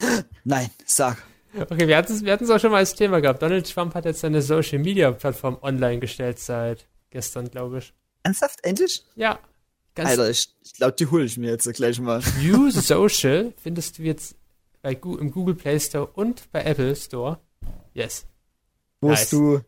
Nein, 0.44 0.70
sag. 0.84 1.16
Okay, 1.58 1.88
wir 1.88 1.96
hatten 1.96 2.12
es 2.12 2.22
wir 2.22 2.32
hatten's 2.34 2.50
auch 2.50 2.60
schon 2.60 2.70
mal 2.70 2.76
als 2.78 2.94
Thema 2.94 3.20
gehabt. 3.20 3.40
Donald 3.42 3.68
Trump 3.72 3.94
hat 3.94 4.04
jetzt 4.04 4.20
seine 4.20 4.42
Social 4.42 4.78
Media 4.78 5.10
Plattform 5.10 5.56
online 5.62 5.98
gestellt 5.98 6.38
seit 6.38 6.86
gestern, 7.10 7.50
glaube 7.50 7.78
ich. 7.78 7.94
Ernsthaft? 8.22 8.62
Endlich? 8.62 9.02
Ja. 9.16 9.38
Ganz 9.94 10.10
Alter, 10.10 10.28
ich, 10.30 10.48
ich 10.62 10.74
glaube, 10.74 10.92
die 10.92 11.06
hole 11.06 11.24
ich 11.24 11.38
mir 11.38 11.50
jetzt 11.50 11.72
gleich 11.72 11.98
mal. 12.00 12.22
New 12.42 12.70
Social 12.70 13.54
findest 13.60 13.98
du 13.98 14.02
jetzt 14.02 14.36
bei 14.82 14.92
im 14.92 15.30
Google 15.30 15.54
Play 15.54 15.80
Store 15.80 16.06
und 16.06 16.52
bei 16.52 16.62
Apple 16.62 16.94
Store. 16.94 17.40
Yes. 17.94 18.26
Wo 19.00 19.08
Nice. 19.10 19.30
du 19.30 19.60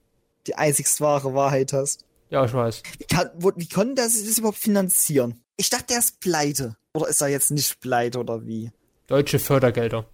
die 0.47 0.55
einzigst 0.57 1.01
wahre 1.01 1.35
Wahrheit 1.35 1.73
hast. 1.73 2.05
Ja, 2.31 2.45
ich 2.45 2.53
weiß. 2.53 2.83
Wie, 2.99 3.05
kann, 3.05 3.31
wo, 3.35 3.53
wie 3.57 3.69
konnten 3.69 3.97
das, 3.97 4.13
das 4.25 4.39
überhaupt 4.39 4.59
finanzieren? 4.59 5.43
Ich 5.57 5.71
dachte, 5.71 5.87
der 5.91 5.99
ist 5.99 6.21
pleite. 6.21 6.77
Oder 6.95 7.09
ist 7.09 7.21
er 7.21 7.29
jetzt 7.29 7.51
nicht 7.51 7.81
pleite 7.81 8.19
oder 8.19 8.47
wie? 8.47 8.71
Deutsche 9.07 9.39
Fördergelder. 9.39 10.07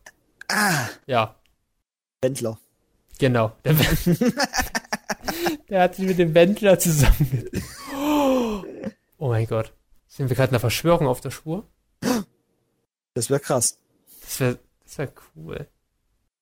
Ah, 0.49 0.89
Ja, 1.07 1.37
Wendler. 2.23 2.59
genau. 3.19 3.53
Der, 3.65 3.75
der 5.69 5.83
hat 5.83 5.95
sich 5.97 6.07
mit 6.07 6.19
dem 6.19 6.35
Wendler 6.35 6.79
zusammen. 6.79 7.49
Oh 9.19 9.29
mein 9.29 9.47
Gott. 9.47 9.73
Sind 10.09 10.29
wir 10.29 10.37
gerade 10.37 10.51
einer 10.51 10.61
Verschwörung 10.61 11.07
auf 11.07 11.21
der 11.21 11.31
Spur? 11.31 11.67
Das 13.15 13.31
wäre 13.31 13.41
krass. 13.41 13.79
Das 14.23 14.41
wäre 14.41 14.59
das 14.85 14.99
wär 14.99 15.13
cool. 15.35 15.69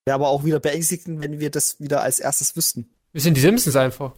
Wäre 0.06 0.14
aber 0.16 0.28
auch 0.28 0.44
wieder 0.44 0.60
beängstigend, 0.60 1.22
wenn 1.22 1.40
wir 1.40 1.50
das 1.50 1.80
wieder 1.80 2.02
als 2.02 2.18
erstes 2.18 2.56
wüssten. 2.56 2.90
Wir 3.12 3.20
sind 3.22 3.36
die 3.36 3.40
Simpsons 3.40 3.76
einfach. 3.76 4.12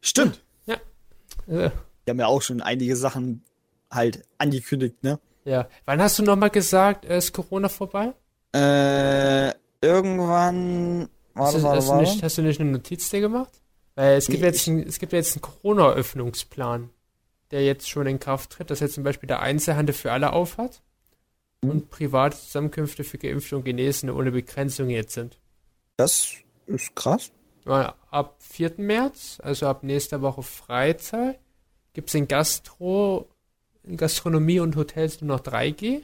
Stimmt. 0.00 0.42
Äh, 0.66 1.70
Die 2.06 2.10
haben 2.10 2.18
ja 2.20 2.26
auch 2.26 2.42
schon 2.42 2.60
einige 2.60 2.94
Sachen 2.96 3.42
halt 3.90 4.22
angekündigt, 4.38 5.02
ne? 5.02 5.18
ja. 5.44 5.68
Wann 5.84 6.00
hast 6.00 6.18
du 6.18 6.22
nochmal 6.22 6.50
gesagt, 6.50 7.04
äh, 7.06 7.18
ist 7.18 7.32
Corona 7.32 7.68
vorbei? 7.68 8.12
Äh, 8.54 9.52
irgendwann. 9.80 11.08
Hast 11.34 11.54
Warte, 11.54 11.58
du, 11.58 11.62
warte, 11.64 11.76
hast, 11.78 11.88
du 11.88 11.96
nicht, 11.96 12.22
hast 12.22 12.38
du 12.38 12.42
nicht 12.42 12.60
eine 12.60 12.70
Notiz 12.72 13.10
dir 13.10 13.20
gemacht? 13.20 13.50
Weil 13.96 14.16
es 14.18 14.26
gibt 14.26 14.40
Nee, 14.40 14.46
jetzt, 14.48 14.66
ein, 14.68 14.80
es 14.86 14.98
gibt 14.98 15.12
jetzt 15.12 15.32
einen 15.34 15.42
Corona-Öffnungsplan. 15.42 16.90
der 17.50 17.64
jetzt 17.64 17.88
schon 17.88 18.06
in 18.06 18.20
Kraft 18.20 18.50
tritt, 18.50 18.70
dass 18.70 18.80
jetzt 18.80 18.94
zum 18.94 19.02
Beispiel 19.04 19.26
der 19.26 19.40
Einzelhandel 19.40 19.94
für 19.94 20.12
alle 20.12 20.32
aufhat. 20.32 20.82
Und 21.62 21.90
private 21.90 22.36
Zusammenkünfte 22.36 23.04
für 23.04 23.18
Geimpfte 23.18 23.56
und 23.56 23.64
Genesene 23.64 24.14
ohne 24.14 24.30
Begrenzung 24.30 24.88
jetzt 24.88 25.14
sind. 25.14 25.38
Das 25.96 26.32
ist 26.66 26.96
krass. 26.96 27.32
Ab 27.66 28.36
4. 28.40 28.74
März, 28.78 29.38
also 29.42 29.66
ab 29.66 29.82
nächster 29.82 30.22
Woche 30.22 30.42
Freitag, 30.42 31.38
gibt 31.92 32.08
es 32.08 32.14
in 32.14 32.26
Gastro, 32.26 33.28
in 33.84 33.96
Gastronomie 33.96 34.60
und 34.60 34.76
Hotels 34.76 35.20
nur 35.20 35.36
noch 35.36 35.44
3G 35.44 36.02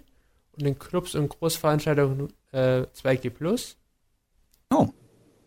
und 0.57 0.67
in 0.67 0.79
Clubs 0.79 1.15
und 1.15 1.29
Großveranstaltungen 1.31 2.33
äh, 2.53 2.83
2G 2.95 3.31
plus. 3.31 3.77
Oh. 4.73 4.89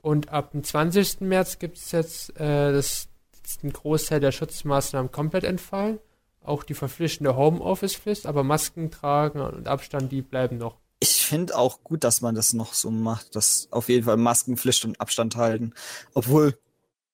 Und 0.01 0.29
ab 0.29 0.51
dem 0.51 0.63
20. 0.63 1.21
März 1.21 1.59
gibt 1.59 1.77
es 1.77 1.91
jetzt, 1.91 2.29
äh, 2.39 2.71
das, 2.71 3.07
ist 3.45 3.63
ein 3.63 3.73
Großteil 3.73 4.19
der 4.19 4.31
Schutzmaßnahmen 4.31 5.11
komplett 5.11 5.43
entfallen. 5.43 5.99
Auch 6.43 6.63
die 6.63 6.73
verpflichtende 6.73 7.35
Homeoffice-Pflicht, 7.35 8.25
aber 8.25 8.43
Masken 8.43 8.91
tragen 8.91 9.41
und 9.41 9.67
Abstand, 9.67 10.11
die 10.11 10.21
bleiben 10.21 10.57
noch. 10.57 10.77
Ich 10.99 11.25
finde 11.25 11.57
auch 11.57 11.83
gut, 11.83 12.03
dass 12.03 12.21
man 12.21 12.35
das 12.35 12.53
noch 12.53 12.73
so 12.73 12.91
macht, 12.91 13.35
dass 13.35 13.67
auf 13.71 13.89
jeden 13.89 14.05
Fall 14.05 14.17
Maskenpflicht 14.17 14.83
und 14.85 14.99
Abstand 14.99 15.35
halten. 15.35 15.73
Obwohl 16.13 16.57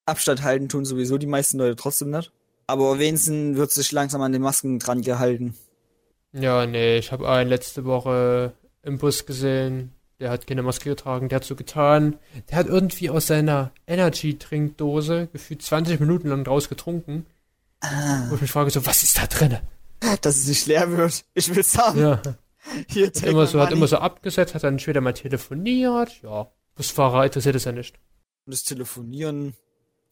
Abstand 0.05 0.44
halten 0.44 0.70
tun 0.70 0.86
sowieso 0.86 1.17
die 1.17 1.27
meisten 1.27 1.58
Leute 1.58 1.75
trotzdem 1.75 2.12
nicht. 2.12 2.32
Aber 2.67 2.98
wenigstens 2.98 3.58
wird 3.58 3.72
sich 3.72 3.91
langsam 3.91 4.22
an 4.22 4.32
den 4.32 4.41
Masken 4.41 4.79
dran 4.79 5.01
gehalten. 5.01 5.55
Ja, 6.34 6.65
nee, 6.65 6.98
ich 6.98 7.12
habe 7.12 7.29
einen 7.29 7.50
letzte 7.50 7.86
Woche 7.86 8.53
im 8.84 8.98
Bus 8.98 9.25
gesehen, 9.25 9.94
der 10.20 10.32
hat 10.32 10.48
keine 10.48 10.63
Maske 10.63 10.89
getragen, 10.89 11.29
der 11.29 11.38
hat 11.38 11.46
so 11.46 11.55
getan, 11.55 12.17
der 12.50 12.58
hat 12.58 12.67
irgendwie 12.67 13.10
aus 13.10 13.27
seiner 13.27 13.72
Energy-Trinkdose 13.88 15.29
gefühlt 15.32 15.62
20 15.62 16.00
Minuten 16.00 16.29
lang 16.29 16.44
draus 16.44 16.70
getrunken. 16.70 17.25
Wo 17.82 18.36
ich 18.36 18.41
mich 18.41 18.51
frage, 18.51 18.72
so, 18.72 18.86
was 18.86 19.03
ist 19.03 19.17
da 19.17 19.27
drin? 19.27 19.58
Dass 20.22 20.38
es 20.38 20.48
nicht 20.48 20.67
leer 20.67 20.89
wird. 20.89 21.24
Ich 21.34 21.53
will's 21.53 21.77
haben. 21.77 22.00
Ja, 22.00 22.22
Hier, 22.88 23.08
hat 23.08 23.24
immer 23.24 23.48
so, 23.48 23.60
hat 23.60 23.72
immer 23.72 23.88
so 23.88 23.98
abgesetzt, 23.98 24.55
hat 24.55 24.63
dann 24.63 24.79
später 24.79 25.01
mal 25.01 25.13
telefoniert, 25.13 26.22
ja. 26.24 26.48
Busfahrer 26.75 27.25
interessiert 27.25 27.55
es 27.55 27.65
ja 27.65 27.72
nicht. 27.72 27.96
Und 28.46 28.53
das 28.53 28.63
Telefonieren 28.63 29.53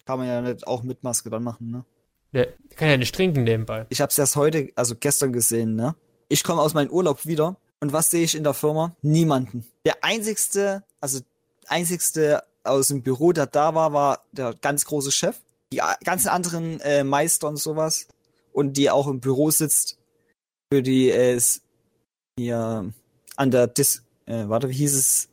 kann 0.05 0.19
man 0.19 0.27
ja 0.27 0.41
nicht 0.41 0.65
auch 0.67 0.83
mit 0.83 1.03
Maske 1.03 1.29
dann 1.29 1.43
machen, 1.43 1.71
ne? 1.71 1.85
Der 2.31 2.47
kann 2.75 2.89
ja 2.89 2.97
nicht 2.97 3.13
trinken 3.13 3.43
nebenbei. 3.43 3.85
Ich 3.89 4.01
hab's 4.01 4.17
erst 4.17 4.35
heute, 4.35 4.69
also 4.75 4.95
gestern 4.95 5.33
gesehen, 5.33 5.75
ne? 5.75 5.95
Ich 6.29 6.43
komme 6.43 6.61
aus 6.61 6.73
meinem 6.73 6.89
Urlaub 6.89 7.25
wieder 7.25 7.57
und 7.79 7.93
was 7.93 8.09
sehe 8.09 8.23
ich 8.23 8.35
in 8.35 8.43
der 8.43 8.53
Firma? 8.53 8.95
Niemanden. 9.01 9.65
Der 9.85 10.03
einzigste, 10.03 10.83
also 10.99 11.19
einzigste 11.67 12.43
aus 12.63 12.87
dem 12.87 13.03
Büro, 13.03 13.33
der 13.33 13.45
da 13.45 13.75
war, 13.75 13.93
war 13.93 14.23
der 14.31 14.53
ganz 14.53 14.85
große 14.85 15.11
Chef. 15.11 15.35
Die 15.75 16.05
ganzen 16.05 16.29
anderen 16.29 16.79
äh, 16.81 17.03
Meister 17.03 17.47
und 17.47 17.57
sowas 17.57 18.07
und 18.51 18.77
die 18.77 18.89
auch 18.89 19.07
im 19.07 19.19
Büro 19.19 19.49
sitzt 19.51 19.97
für 20.71 20.81
die 20.81 21.09
äh, 21.09 21.33
s- 21.35 21.61
hier 22.37 22.91
an 23.35 23.51
der 23.51 23.67
Dis, 23.67 24.03
äh, 24.25 24.43
warte, 24.47 24.69
wie 24.69 24.73
hieß 24.73 24.93
es? 24.95 25.29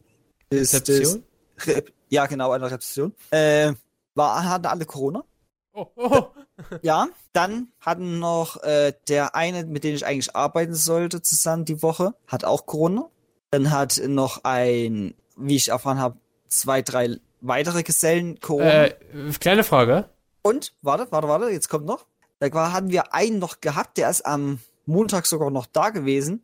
Dis- 0.53 0.75
Rezeption? 0.75 1.25
Dis- 1.57 1.67
Rep 1.67 1.93
ja, 2.09 2.27
genau, 2.27 2.51
an 2.53 2.61
der 2.61 2.71
Rezeption. 2.71 3.15
Äh, 3.31 3.73
war, 4.15 4.45
hatten 4.49 4.67
alle 4.67 4.85
Corona. 4.85 5.25
Oh, 5.73 5.87
oh, 5.97 6.27
Ja, 6.83 7.09
dann 7.33 7.69
hatten 7.81 8.19
noch 8.19 8.63
äh, 8.65 8.93
der 9.09 9.35
eine, 9.37 9.65
mit 9.65 9.85
dem 9.85 9.95
ich 9.95 10.05
eigentlich 10.05 10.35
arbeiten 10.35 10.75
sollte, 10.75 11.23
zusammen 11.23 11.65
die 11.65 11.83
Woche, 11.83 12.15
hat 12.27 12.45
auch 12.45 12.67
Corona. 12.67 13.09
Dann 13.53 13.71
hat 13.71 14.01
noch 14.07 14.43
ein, 14.45 15.15
wie 15.37 15.57
ich 15.57 15.69
erfahren 15.69 15.99
habe, 15.99 16.17
zwei, 16.49 16.83
drei 16.83 17.19
weitere 17.41 17.83
Gesellen 17.85 18.41
Corona. 18.41 18.87
äh, 18.87 18.95
kleine 19.39 19.63
Frage. 19.65 20.09
Und, 20.43 20.75
warte, 20.83 21.07
warte, 21.11 21.29
warte, 21.29 21.51
jetzt 21.51 21.69
kommt 21.69 21.87
noch. 21.87 22.07
Da 22.39 22.53
war, 22.53 22.73
hatten 22.73 22.91
wir 22.91 23.15
einen 23.15 23.39
noch 23.39 23.61
gehabt, 23.61 23.99
der 23.99 24.09
ist 24.09 24.25
am 24.25 24.61
Montag 24.87 25.27
sogar 25.27 25.51
noch 25.51 25.67
da 25.67 25.91
gewesen, 25.91 26.43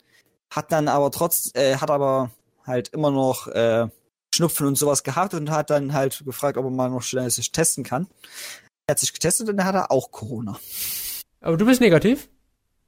hat 0.51 0.71
dann 0.73 0.89
aber 0.89 1.11
trotz, 1.11 1.51
äh, 1.55 1.77
hat 1.77 1.91
aber 1.91 2.31
halt 2.67 2.89
immer 2.89 3.11
noch 3.11 3.49
äh, 3.49 3.89
Schnupfen 4.35 4.67
und 4.67 4.77
sowas 4.77 5.03
gehabt 5.03 5.35
und 5.35 5.51
hat 5.51 5.71
dann 5.71 5.93
halt 5.93 6.23
gefragt, 6.25 6.59
ob 6.59 6.67
er 6.67 6.71
mal 6.71 6.91
noch 6.91 7.03
schnell 7.03 7.31
sich 7.31 7.53
testen 7.53 7.85
kann. 7.85 8.09
Er 8.87 8.93
hat 8.93 8.99
sich 8.99 9.13
getestet 9.13 9.49
und 9.49 9.57
dann 9.57 9.67
hat 9.67 9.75
er 9.75 9.91
auch 9.91 10.11
Corona. 10.11 10.59
Aber 11.41 11.57
du 11.57 11.65
bist 11.65 11.81
negativ? 11.81 12.29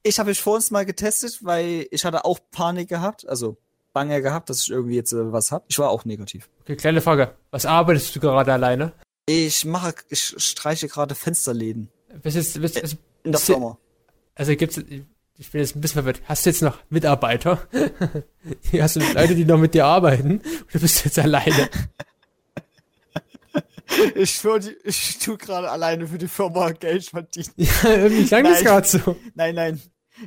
Ich 0.02 0.18
habe 0.18 0.28
mich 0.28 0.40
vor 0.40 0.56
uns 0.56 0.70
mal 0.70 0.84
getestet, 0.84 1.38
weil 1.42 1.86
ich 1.90 2.04
hatte 2.04 2.24
auch 2.24 2.38
Panik 2.50 2.88
gehabt, 2.88 3.26
also 3.28 3.56
Bange 3.92 4.22
gehabt, 4.22 4.50
dass 4.50 4.62
ich 4.62 4.70
irgendwie 4.70 4.94
jetzt 4.94 5.12
äh, 5.12 5.32
was 5.32 5.50
hab. 5.50 5.64
Ich 5.68 5.78
war 5.78 5.90
auch 5.90 6.04
negativ. 6.04 6.48
Okay, 6.60 6.76
kleine 6.76 7.00
Frage. 7.00 7.34
Was 7.50 7.66
arbeitest 7.66 8.14
du 8.14 8.20
gerade 8.20 8.52
alleine? 8.52 8.92
Ich 9.30 9.66
mache, 9.66 9.94
ich 10.08 10.34
streiche 10.38 10.88
gerade 10.88 11.14
Fensterläden 11.14 11.90
Bist 12.22 12.34
jetzt, 12.34 12.58
bist, 12.58 12.80
also, 12.80 12.96
in 13.24 13.32
der 13.32 13.40
Firma. 13.40 13.76
also 14.34 14.56
gibt's, 14.56 14.78
ich 14.78 15.50
bin 15.50 15.60
jetzt 15.60 15.76
ein 15.76 15.82
bisschen 15.82 16.02
verwirrt. 16.02 16.22
Hast 16.24 16.46
du 16.46 16.50
jetzt 16.50 16.62
noch 16.62 16.78
Mitarbeiter? 16.88 17.68
Hast 18.72 18.96
du 18.96 19.00
Leute, 19.00 19.34
die 19.34 19.44
noch 19.44 19.58
mit 19.58 19.74
dir 19.74 19.84
arbeiten? 19.84 20.40
Oder 20.70 20.80
bist 20.80 21.00
du 21.00 21.04
jetzt 21.08 21.18
alleine? 21.18 21.68
Ich, 24.14 24.44
würde, 24.44 24.76
ich 24.84 25.18
tue 25.18 25.36
gerade 25.38 25.70
alleine 25.70 26.06
für 26.06 26.18
die 26.18 26.28
Firma 26.28 26.70
Geld 26.70 27.06
verdienen. 27.06 27.50
Ja, 27.56 27.70
irgendwie 27.84 28.26
klang 28.26 28.44
das 28.44 28.62
Nein. 28.62 28.64
gerade 28.64 28.86
so. 28.86 29.16
Nein, 29.34 29.54
nein. 29.54 29.82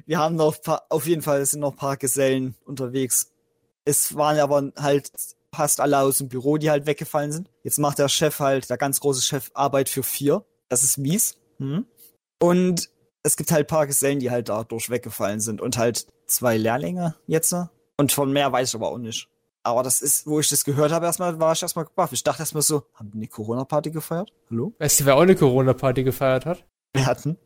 Wir 0.05 0.17
haben 0.19 0.35
noch 0.35 0.61
paar, 0.61 0.83
auf 0.89 1.07
jeden 1.07 1.21
Fall 1.21 1.45
sind 1.45 1.61
noch 1.61 1.71
ein 1.71 1.77
paar 1.77 1.95
Gesellen 1.95 2.55
unterwegs. 2.65 3.31
Es 3.85 4.15
waren 4.15 4.39
aber 4.39 4.73
halt 4.75 5.11
fast 5.53 5.79
alle 5.79 5.99
aus 5.99 6.19
dem 6.19 6.29
Büro, 6.29 6.57
die 6.57 6.69
halt 6.69 6.85
weggefallen 6.85 7.31
sind. 7.31 7.49
Jetzt 7.63 7.79
macht 7.79 7.99
der 7.99 8.09
Chef 8.09 8.39
halt, 8.39 8.69
der 8.69 8.77
ganz 8.77 8.99
große 8.99 9.21
Chef, 9.21 9.51
Arbeit 9.53 9.89
für 9.89 10.03
vier. 10.03 10.45
Das 10.69 10.83
ist 10.83 10.97
mies. 10.97 11.35
Hm. 11.57 11.85
Und 12.39 12.89
es 13.23 13.37
gibt 13.37 13.51
halt 13.51 13.65
ein 13.65 13.67
paar 13.67 13.87
Gesellen, 13.87 14.19
die 14.19 14.31
halt 14.31 14.49
dadurch 14.49 14.89
weggefallen 14.89 15.39
sind. 15.39 15.61
Und 15.61 15.77
halt 15.77 16.07
zwei 16.25 16.57
Lehrlinge 16.57 17.15
jetzt. 17.27 17.53
Und 17.97 18.11
von 18.11 18.31
mehr 18.31 18.51
weiß 18.51 18.69
ich 18.69 18.75
aber 18.75 18.89
auch 18.89 18.97
nicht. 18.97 19.27
Aber 19.63 19.83
das 19.83 20.01
ist, 20.01 20.25
wo 20.25 20.39
ich 20.39 20.49
das 20.49 20.63
gehört 20.63 20.91
habe, 20.91 21.05
erstmal 21.05 21.39
war 21.39 21.53
ich 21.53 21.61
erstmal 21.61 21.85
gebaff. 21.85 22.11
Ich 22.13 22.23
dachte 22.23 22.41
erstmal 22.41 22.63
so, 22.63 22.83
haben 22.95 23.11
die 23.11 23.17
eine 23.17 23.27
Corona-Party 23.27 23.91
gefeiert? 23.91 24.33
Hallo? 24.49 24.73
Weißt 24.79 24.99
du, 25.01 25.05
wer 25.05 25.15
auch 25.15 25.21
eine 25.21 25.35
Corona-Party 25.35 26.03
gefeiert 26.03 26.45
hat? 26.47 26.65
Wir 26.93 27.05
hatten. 27.05 27.37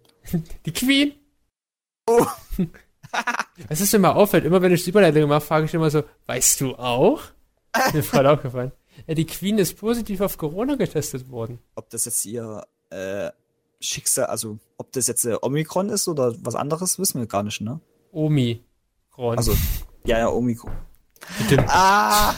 Die 0.65 0.73
Queen. 0.73 1.13
Oh. 2.07 2.25
Es 3.69 3.79
ist 3.79 3.93
mir 3.93 3.99
mal 3.99 4.11
auffällt, 4.11 4.43
immer 4.43 4.61
wenn 4.61 4.73
ich 4.73 4.83
die 4.83 4.89
Überleitung 4.89 5.29
mache, 5.29 5.39
frage 5.39 5.65
ich 5.65 5.73
immer 5.73 5.89
so, 5.89 6.03
weißt 6.27 6.59
du 6.59 6.75
auch? 6.75 7.21
Mir 7.93 8.03
voll 8.03 8.27
aufgefallen. 8.27 8.71
Ja, 9.07 9.13
die 9.13 9.25
Queen 9.25 9.57
ist 9.57 9.77
positiv 9.77 10.21
auf 10.21 10.37
Corona 10.37 10.75
getestet 10.75 11.29
worden. 11.29 11.59
ob 11.75 11.89
das 11.89 12.05
jetzt 12.05 12.25
ihr 12.25 12.65
äh, 12.89 13.29
Schicksal, 13.79 14.25
also 14.25 14.57
ob 14.77 14.91
das 14.93 15.07
jetzt 15.07 15.25
äh, 15.25 15.37
Omikron 15.41 15.89
ist 15.89 16.07
oder 16.07 16.33
was 16.39 16.55
anderes, 16.55 16.97
wissen 16.97 17.19
wir 17.19 17.27
gar 17.27 17.43
nicht, 17.43 17.61
ne? 17.61 17.79
Omi. 18.11 18.63
Ron. 19.17 19.37
Also, 19.37 19.53
ja, 20.05 20.19
ja, 20.19 20.29
Omikron. 20.29 20.71
Bitte. 21.39 21.65
Ah! 21.67 22.33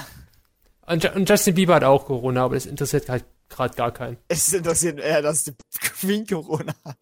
Und, 0.86 1.15
und 1.15 1.29
Justin 1.29 1.56
Bieber 1.56 1.75
hat 1.75 1.84
auch 1.84 2.06
Corona, 2.06 2.44
aber 2.44 2.56
das 2.56 2.65
interessiert 2.65 3.10
halt 3.10 3.25
gerade 3.50 3.75
gar 3.75 3.91
keinen. 3.91 4.17
Es 4.27 4.53
interessiert 4.53 5.00
eher, 5.00 5.22
dass 5.22 5.44
die 5.44 5.53
Queen 5.79 6.25
Corona 6.25 6.74
hat. 6.86 6.98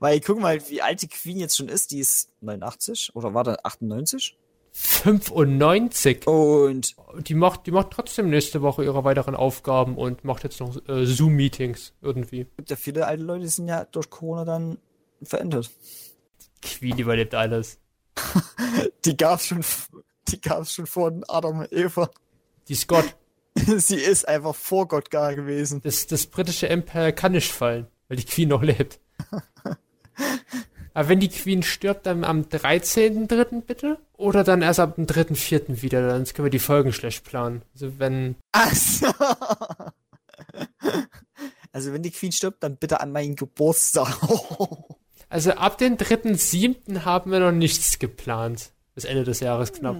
Weil, 0.00 0.20
guck 0.20 0.40
mal, 0.40 0.60
wie 0.68 0.82
alt 0.82 1.02
die 1.02 1.08
Queen 1.08 1.38
jetzt 1.38 1.56
schon 1.56 1.68
ist. 1.68 1.90
Die 1.90 2.00
ist 2.00 2.30
89 2.40 3.14
oder 3.14 3.34
war 3.34 3.44
da 3.44 3.56
98? 3.62 4.36
95. 4.72 6.26
Und 6.26 6.94
Die 7.28 7.34
macht, 7.34 7.66
die 7.66 7.70
macht 7.70 7.90
trotzdem 7.90 8.30
nächste 8.30 8.62
Woche 8.62 8.84
ihre 8.84 9.04
weiteren 9.04 9.34
Aufgaben 9.34 9.96
und 9.96 10.24
macht 10.24 10.44
jetzt 10.44 10.60
noch 10.60 10.76
äh, 10.88 11.04
Zoom-Meetings 11.04 11.92
irgendwie. 12.00 12.46
gibt 12.56 12.70
ja 12.70 12.76
viele 12.76 13.06
alte 13.06 13.22
Leute, 13.22 13.42
die 13.42 13.48
sind 13.48 13.68
ja 13.68 13.84
durch 13.84 14.08
Corona 14.08 14.44
dann 14.44 14.78
verändert. 15.22 15.70
Queen 16.62 16.98
überlebt 16.98 17.34
alles. 17.34 17.78
Die 19.04 19.16
gab's 19.16 19.46
schon, 19.46 19.64
die 20.28 20.40
gab's 20.40 20.74
schon 20.74 20.86
vor 20.86 21.12
Adam 21.28 21.60
und 21.60 21.72
Eva. 21.72 22.10
Die 22.68 22.74
Scott. 22.74 23.16
Sie 23.54 23.96
ist 23.96 24.28
einfach 24.28 24.54
vor 24.54 24.88
Gott 24.88 25.10
gar 25.10 25.34
gewesen. 25.34 25.80
Das, 25.82 26.06
das 26.06 26.26
britische 26.26 26.68
Empire 26.68 27.12
kann 27.12 27.32
nicht 27.32 27.52
fallen, 27.52 27.86
weil 28.08 28.16
die 28.16 28.24
Queen 28.24 28.48
noch 28.48 28.62
lebt. 28.62 29.00
Aber 30.94 31.08
wenn 31.08 31.20
die 31.20 31.28
Queen 31.28 31.62
stirbt, 31.62 32.06
dann 32.06 32.24
am 32.24 32.42
13.3. 32.42 33.62
bitte? 33.62 33.98
Oder 34.16 34.44
dann 34.44 34.62
erst 34.62 34.80
ab 34.80 34.96
dem 34.96 35.06
3.4. 35.06 35.82
wieder, 35.82 36.06
dann 36.06 36.24
können 36.24 36.46
wir 36.46 36.50
die 36.50 36.58
Folgen 36.58 36.92
schlecht 36.92 37.24
planen. 37.24 37.62
Also 37.74 37.98
wenn, 37.98 38.36
Ach 38.52 38.74
so. 38.74 39.06
Also 41.74 41.94
wenn 41.94 42.02
die 42.02 42.10
Queen 42.10 42.32
stirbt, 42.32 42.62
dann 42.62 42.76
bitte 42.76 43.00
an 43.00 43.12
meinen 43.12 43.34
Geburtstag. 43.34 44.18
also 45.30 45.52
ab 45.52 45.78
dem 45.78 45.96
3.7. 45.96 47.04
haben 47.06 47.32
wir 47.32 47.40
noch 47.40 47.52
nichts 47.52 47.98
geplant. 47.98 48.72
Bis 48.94 49.04
Ende 49.04 49.24
des 49.24 49.40
Jahres 49.40 49.72
knapp. 49.72 49.96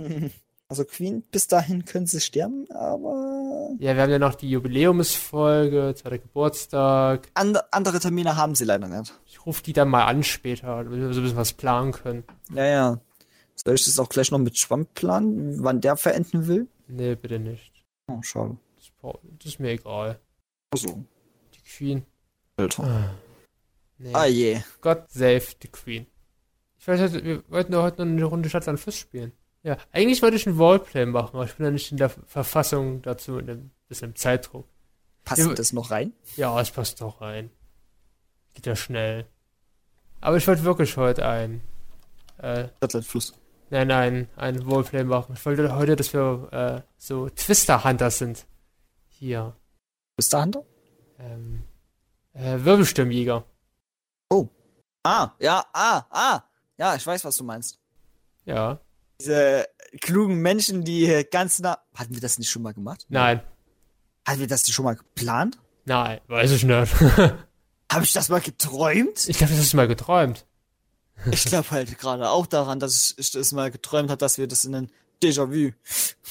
Also 0.68 0.84
Queen, 0.84 1.22
bis 1.30 1.48
dahin 1.48 1.86
können 1.86 2.06
sie 2.06 2.20
sterben, 2.20 2.70
aber 2.70 3.31
Ja, 3.78 3.94
wir 3.96 4.02
haben 4.02 4.10
ja 4.10 4.18
noch 4.18 4.34
die 4.34 4.50
Jubiläumsfolge, 4.50 5.94
zweiter 5.96 6.18
Geburtstag. 6.18 7.28
and 7.34 7.58
andere 7.72 7.98
Termine 8.00 8.36
haben 8.36 8.54
sie 8.54 8.64
leider 8.64 8.88
nicht. 8.88 9.12
Ich 9.26 9.44
rufe 9.46 9.62
die 9.62 9.72
dann 9.72 9.88
mal 9.88 10.04
an 10.06 10.22
später, 10.22 10.84
damit 10.84 11.00
wir 11.00 11.12
so 11.12 11.20
ein 11.20 11.22
bisschen 11.22 11.38
was 11.38 11.52
planen 11.52 11.92
können. 11.92 12.24
Ja, 12.54 12.64
ja. 12.64 13.00
Soll 13.54 13.74
ich 13.74 13.84
das 13.84 13.98
auch 13.98 14.08
gleich 14.08 14.30
noch 14.30 14.38
mit 14.38 14.58
Schwamm 14.58 14.86
planen, 14.86 15.62
wann 15.62 15.80
der 15.80 15.96
verenden 15.96 16.46
will? 16.46 16.68
Nee, 16.88 17.14
bitte 17.14 17.38
nicht. 17.38 17.72
Oh, 18.08 18.20
schade. 18.22 18.56
Das, 18.76 18.90
das 19.38 19.46
ist 19.46 19.60
mir 19.60 19.70
egal. 19.70 20.18
Also, 20.72 21.04
Die 21.54 21.62
Queen. 21.62 22.04
Alter. 22.56 22.84
Ah. 22.84 23.14
Nee. 23.98 24.14
Ah 24.14 24.26
je. 24.26 24.60
God 24.80 25.04
save 25.08 25.42
the 25.62 25.68
Queen. 25.68 26.06
Ich 26.78 26.88
weiß 26.88 27.00
halt, 27.00 27.24
wir 27.24 27.42
wollten 27.48 27.72
doch 27.72 27.82
heute 27.84 28.04
noch 28.04 28.12
eine 28.12 28.24
Runde 28.24 28.48
Stadtland 28.48 28.80
Fluss 28.80 28.96
spielen. 28.96 29.32
Ja, 29.62 29.76
eigentlich 29.92 30.22
wollte 30.22 30.36
ich 30.36 30.46
ein 30.46 30.56
Roleplay 30.56 31.06
machen, 31.06 31.36
aber 31.36 31.44
ich 31.44 31.54
bin 31.54 31.66
ja 31.66 31.72
nicht 31.72 31.90
in 31.92 31.96
der 31.98 32.10
Verfassung 32.10 33.02
dazu, 33.02 33.38
in 33.38 33.46
dem, 33.46 33.70
bisschen 33.88 34.10
im 34.10 34.16
Zeitdruck. 34.16 34.66
Passt 35.24 35.40
Ja, 35.40 35.52
das 35.54 35.72
noch 35.72 35.90
rein? 35.90 36.12
Ja, 36.36 36.60
es 36.60 36.70
passt 36.70 37.00
doch 37.00 37.20
rein. 37.20 37.50
Geht 38.54 38.66
ja 38.66 38.74
schnell. 38.74 39.26
Aber 40.20 40.36
ich 40.36 40.46
wollte 40.48 40.64
wirklich 40.64 40.96
heute 40.96 41.26
ein, 41.26 41.60
äh, 42.38 42.68
Stadtland 42.78 43.06
Fluss. 43.06 43.34
nein, 43.70 43.86
nein, 43.88 44.28
ein 44.36 44.58
Roleplay 44.60 45.04
machen. 45.04 45.34
Ich 45.36 45.46
wollte 45.46 45.74
heute, 45.76 45.94
dass 45.94 46.12
wir, 46.12 46.48
äh, 46.52 46.82
so 46.98 47.28
Twister-Hunter 47.28 48.10
sind. 48.10 48.46
Hier. 49.08 49.54
Du 50.16 50.38
Hunter? 50.38 50.64
Ähm, 51.18 51.62
äh, 52.34 52.58
Wirbelsturmjäger. 52.64 53.44
Ah, 55.04 55.32
ja, 55.40 55.64
ah, 55.72 56.04
ah. 56.10 56.42
Ja, 56.78 56.94
ich 56.94 57.04
weiß, 57.06 57.24
was 57.24 57.36
du 57.36 57.44
meinst. 57.44 57.80
Ja. 58.44 58.78
Diese 59.22 59.68
klugen 60.00 60.38
Menschen, 60.38 60.82
die 60.82 61.24
ganz 61.30 61.60
nah. 61.60 61.78
Hatten 61.94 62.12
wir 62.14 62.20
das 62.20 62.40
nicht 62.40 62.50
schon 62.50 62.62
mal 62.62 62.74
gemacht? 62.74 63.06
Nein. 63.08 63.40
Hatten 64.26 64.40
wir 64.40 64.48
das 64.48 64.66
nicht 64.66 64.74
schon 64.74 64.84
mal 64.84 64.96
geplant? 64.96 65.58
Nein, 65.84 66.20
weiß 66.26 66.50
ich 66.50 66.64
nicht. 66.64 66.92
Habe 67.92 68.04
ich 68.04 68.12
das 68.12 68.28
mal 68.30 68.40
geträumt? 68.40 69.28
ich 69.28 69.38
glaube, 69.38 69.52
das 69.52 69.60
hast 69.60 69.74
du 69.74 69.76
mal 69.76 69.86
geträumt. 69.86 70.44
Ich 71.30 71.44
glaube 71.44 71.70
halt 71.70 71.96
gerade 71.98 72.30
auch 72.30 72.46
daran, 72.46 72.80
dass 72.80 73.14
ich 73.16 73.30
das 73.30 73.52
mal 73.52 73.70
geträumt 73.70 74.10
habe, 74.10 74.18
dass 74.18 74.38
wir 74.38 74.48
das 74.48 74.64
in 74.64 74.74
einem 74.74 74.88
Déjà-vu. 75.22 75.70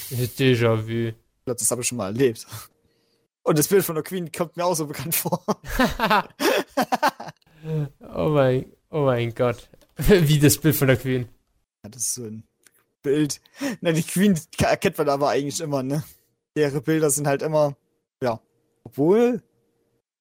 Déjà-vu. 0.10 0.90
Ich 0.90 1.46
glaube, 1.46 1.60
das 1.60 1.72
habe 1.72 1.82
ich 1.82 1.88
schon 1.88 1.98
mal 1.98 2.08
erlebt. 2.08 2.46
Und 3.44 3.58
das 3.58 3.70
Bild 3.70 3.86
von 3.86 3.96
der 3.96 4.04
Queen 4.04 4.34
kommt 4.34 4.58
mir 4.58 4.66
auch 4.66 4.76
so 4.76 4.86
bekannt 4.86 5.16
vor. 5.16 5.46
oh 8.14 8.30
mein, 8.30 8.66
oh 8.90 9.06
mein 9.06 9.34
Gott. 9.34 9.70
Wie 9.96 10.40
das 10.40 10.58
Bild 10.58 10.76
von 10.76 10.88
der 10.88 10.98
Queen. 10.98 11.30
Ja, 11.84 11.90
das 11.90 12.02
ist 12.02 12.14
so 12.16 12.26
ein 12.26 12.44
Bild. 13.02 13.42
Na, 13.82 13.92
die 13.92 14.04
Queen 14.04 14.40
erkennt 14.60 14.98
man 14.98 15.10
aber 15.10 15.30
eigentlich 15.30 15.62
immer, 15.62 15.84
ne? 15.84 16.04
Ihre 16.56 16.82
Bilder 16.82 17.10
sind 17.10 17.28
halt 17.28 17.42
immer, 17.42 17.76
ja. 18.22 18.40
Obwohl, 18.84 19.42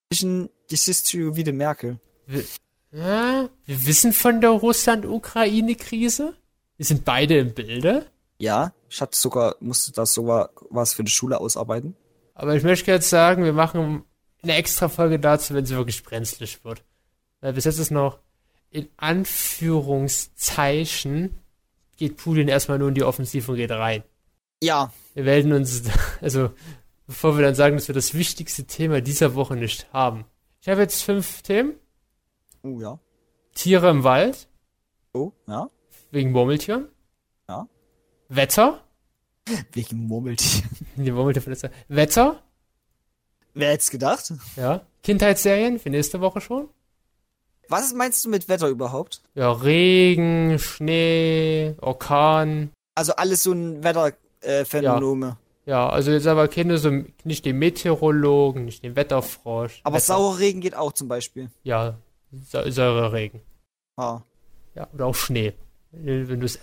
bisschen 0.09 0.51
Geschichte 0.69 1.37
wie 1.37 1.45
die 1.45 1.53
Merkel. 1.53 1.99
Wir, 2.27 2.45
ja, 2.93 3.49
wir 3.65 3.87
wissen 3.87 4.13
von 4.13 4.41
der 4.41 4.51
Russland-Ukraine-Krise. 4.51 6.35
Wir 6.77 6.87
sind 6.87 7.05
beide 7.05 7.39
im 7.39 7.55
Bilde. 7.55 8.07
Ja, 8.39 8.73
ich 8.89 9.01
hatte 9.01 9.17
sogar, 9.17 9.57
musste 9.61 9.93
das 9.93 10.15
sogar 10.15 10.51
was 10.71 10.95
für 10.95 11.05
die 11.05 11.11
Schule 11.11 11.41
ausarbeiten. 11.41 11.95
Aber 12.35 12.57
ich 12.57 12.63
möchte 12.63 12.91
jetzt 12.91 13.11
sagen, 13.11 13.45
wir 13.45 13.53
machen 13.53 14.05
eine 14.43 14.55
extra 14.55 14.89
Folge 14.89 15.21
dazu, 15.21 15.53
wenn 15.55 15.65
es 15.65 15.71
wirklich 15.71 16.03
brenzlig 16.03 16.65
wird. 16.65 16.83
Weil 17.41 17.53
bis 17.53 17.65
jetzt 17.65 17.79
ist 17.79 17.91
noch 17.91 18.21
in 18.71 18.89
Anführungszeichen 18.97 21.40
geht 22.01 22.17
Putin 22.17 22.49
erstmal 22.49 22.79
nur 22.81 22.89
in 22.89 22.95
die 22.95 23.05
Offensive 23.05 23.53
und 23.53 23.57
geht 23.59 23.71
rein. 23.71 24.03
Ja, 24.63 24.93
Wir 25.15 25.25
werden 25.27 25.53
uns, 25.53 25.85
also 26.21 26.51
bevor 27.07 27.37
wir 27.39 27.45
dann 27.45 27.55
sagen, 27.55 27.77
dass 27.77 27.89
wir 27.89 27.95
das 27.95 28.15
wichtigste 28.15 28.65
Thema 28.65 29.01
dieser 29.01 29.35
Woche 29.37 29.55
nicht 29.55 29.87
haben. 29.93 30.25
Ich 30.61 30.69
habe 30.69 30.81
jetzt 30.81 31.03
fünf 31.03 31.43
Themen. 31.43 31.75
oh 32.63 32.81
ja. 32.81 32.99
Tiere 33.55 33.91
im 33.91 34.03
Wald, 34.05 34.49
Oh, 35.13 35.33
ja. 35.47 35.69
wegen 36.11 36.33
Murmeltieren. 36.33 36.89
Ja. 37.49 37.69
Wetter. 38.29 38.83
Wegen 39.73 40.07
Murmeltier. 40.07 40.63
Die 40.97 41.11
Murmeltier 41.11 41.43
von 41.43 41.53
letzter- 41.53 41.71
Wetter. 41.89 42.43
Wer 43.55 43.71
hätte 43.73 43.91
gedacht? 43.91 44.33
Ja. 44.57 44.87
Kindheitsserien 45.03 45.79
für 45.81 45.91
nächste 45.91 46.21
Woche 46.21 46.41
schon. 46.41 46.69
Was 47.71 47.95
meinst 47.95 48.25
du 48.25 48.29
mit 48.29 48.49
Wetter 48.49 48.69
überhaupt? 48.69 49.23
Ja, 49.35 49.53
Regen, 49.53 50.59
Schnee, 50.59 51.75
Orkan. 51.81 52.71
Also 52.97 53.15
alles 53.15 53.43
so 53.45 53.53
ein 53.53 53.83
Wetterphänomene. 53.85 54.17
Äh, 54.43 54.65
Phänomene. 54.65 55.37
Ja, 55.67 55.89
also 55.89 56.11
jetzt 56.11 56.27
aber 56.27 56.49
keine 56.49 56.79
so, 56.79 56.91
nicht 57.25 57.45
den 57.45 57.59
Meteorologen, 57.59 58.65
nicht 58.65 58.83
den 58.83 58.97
Wetterfrosch. 58.97 59.81
Aber 59.85 59.97
Wetter, 59.97 60.05
saurer 60.07 60.39
Regen 60.39 60.61
geht 60.61 60.75
auch 60.75 60.93
zum 60.93 61.07
Beispiel. 61.09 61.51
Ja, 61.63 61.97
Sa- 62.33 62.69
Säureregen. 62.71 63.41
Ah. 63.97 64.21
Ja, 64.75 64.89
oder 64.93 65.07
auch 65.07 65.15
Schnee. 65.15 65.53
Wenn 65.93 66.41
du 66.41 66.47
es 66.47 66.59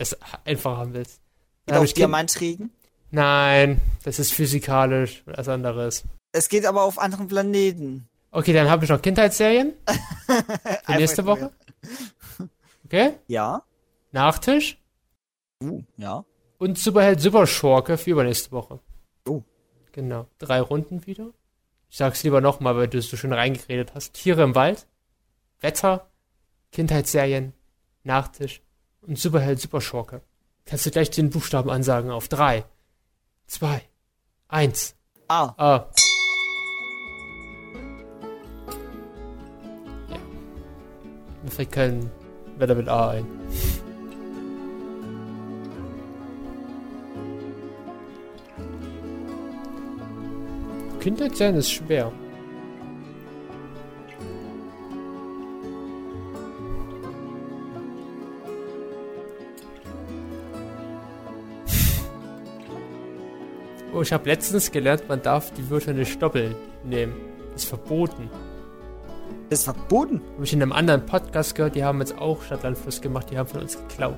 einfach 0.45 0.77
haben 0.77 0.93
willst. 0.93 1.19
Geht 1.67 1.75
auch 1.77 1.85
Diamantregen. 1.85 2.71
Nein, 3.11 3.79
das 4.03 4.19
ist 4.19 4.33
physikalisch, 4.33 5.23
was 5.25 5.47
anderes. 5.47 6.03
Es 6.33 6.49
geht 6.49 6.65
aber 6.65 6.83
auf 6.83 6.99
anderen 6.99 7.27
Planeten. 7.27 8.07
Okay, 8.37 8.53
dann 8.53 8.69
habe 8.69 8.85
ich 8.85 8.91
noch 8.91 9.01
Kindheitsserien 9.01 9.73
für 10.85 10.91
nächste 10.91 11.25
Woche. 11.25 11.51
Okay? 12.85 13.13
Ja. 13.25 13.63
Nachtisch 14.11 14.77
Uh, 15.63 15.81
ja. 15.97 16.23
und 16.59 16.77
Superheld 16.77 17.19
Superschurke 17.19 17.97
für 17.97 18.11
übernächste 18.11 18.51
Woche. 18.51 18.79
Oh. 19.27 19.41
Genau. 19.91 20.27
Drei 20.37 20.61
Runden 20.61 21.07
wieder. 21.07 21.31
Ich 21.89 21.97
sag's 21.97 22.21
lieber 22.23 22.39
nochmal, 22.39 22.77
weil 22.77 22.87
du 22.87 22.99
es 22.99 23.09
so 23.09 23.17
schön 23.17 23.33
reingeredet 23.33 23.95
hast. 23.95 24.13
Tiere 24.13 24.43
im 24.43 24.53
Wald, 24.53 24.85
Wetter, 25.59 26.07
Kindheitsserien, 26.71 27.53
Nachtisch 28.03 28.61
und 29.01 29.17
Superheld 29.17 29.59
Superschurke. 29.59 30.21
Kannst 30.65 30.85
du 30.85 30.91
gleich 30.91 31.09
den 31.09 31.31
Buchstaben 31.31 31.71
ansagen 31.71 32.11
auf 32.11 32.27
drei, 32.27 32.65
zwei, 33.47 33.81
eins. 34.47 34.95
Ah. 35.27 35.55
Ah. 35.57 35.89
Mir 41.47 41.51
fällt 41.51 41.71
kein 41.71 42.11
Wetter 42.57 42.75
mit 42.75 42.89
A 42.89 43.11
ein. 43.11 43.25
Kindheit 50.99 51.37
sein 51.37 51.55
ist 51.55 51.71
schwer. 51.71 52.11
Oh, 63.93 64.01
ich 64.01 64.11
habe 64.11 64.27
letztens 64.27 64.69
gelernt, 64.69 65.07
man 65.07 65.21
darf 65.21 65.53
die 65.53 65.69
Wörter 65.69 65.93
nicht 65.93 66.21
doppelt 66.21 66.57
nehmen. 66.83 67.15
ist 67.55 67.69
verboten. 67.69 68.29
Das 69.49 69.59
ist 69.59 69.65
verboten. 69.65 70.21
Habe 70.33 70.43
ich 70.43 70.53
in 70.53 70.61
einem 70.61 70.73
anderen 70.73 71.05
Podcast 71.05 71.55
gehört, 71.55 71.75
die 71.75 71.83
haben 71.83 71.99
jetzt 71.99 72.17
auch 72.17 72.41
Stadtlandfluss 72.41 73.01
gemacht, 73.01 73.29
die 73.31 73.37
haben 73.37 73.47
von 73.47 73.61
uns 73.61 73.77
geklaut. 73.77 74.17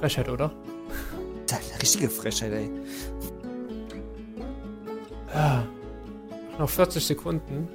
Frechheit, 0.00 0.28
oder? 0.28 0.50
Das 1.46 1.60
ist 1.60 1.72
eine 1.72 1.82
richtige 1.82 2.08
Frechheit, 2.08 2.52
ey. 2.52 2.70
Ah. 5.32 5.62
Noch 6.58 6.68
40 6.68 7.06
Sekunden. 7.06 7.68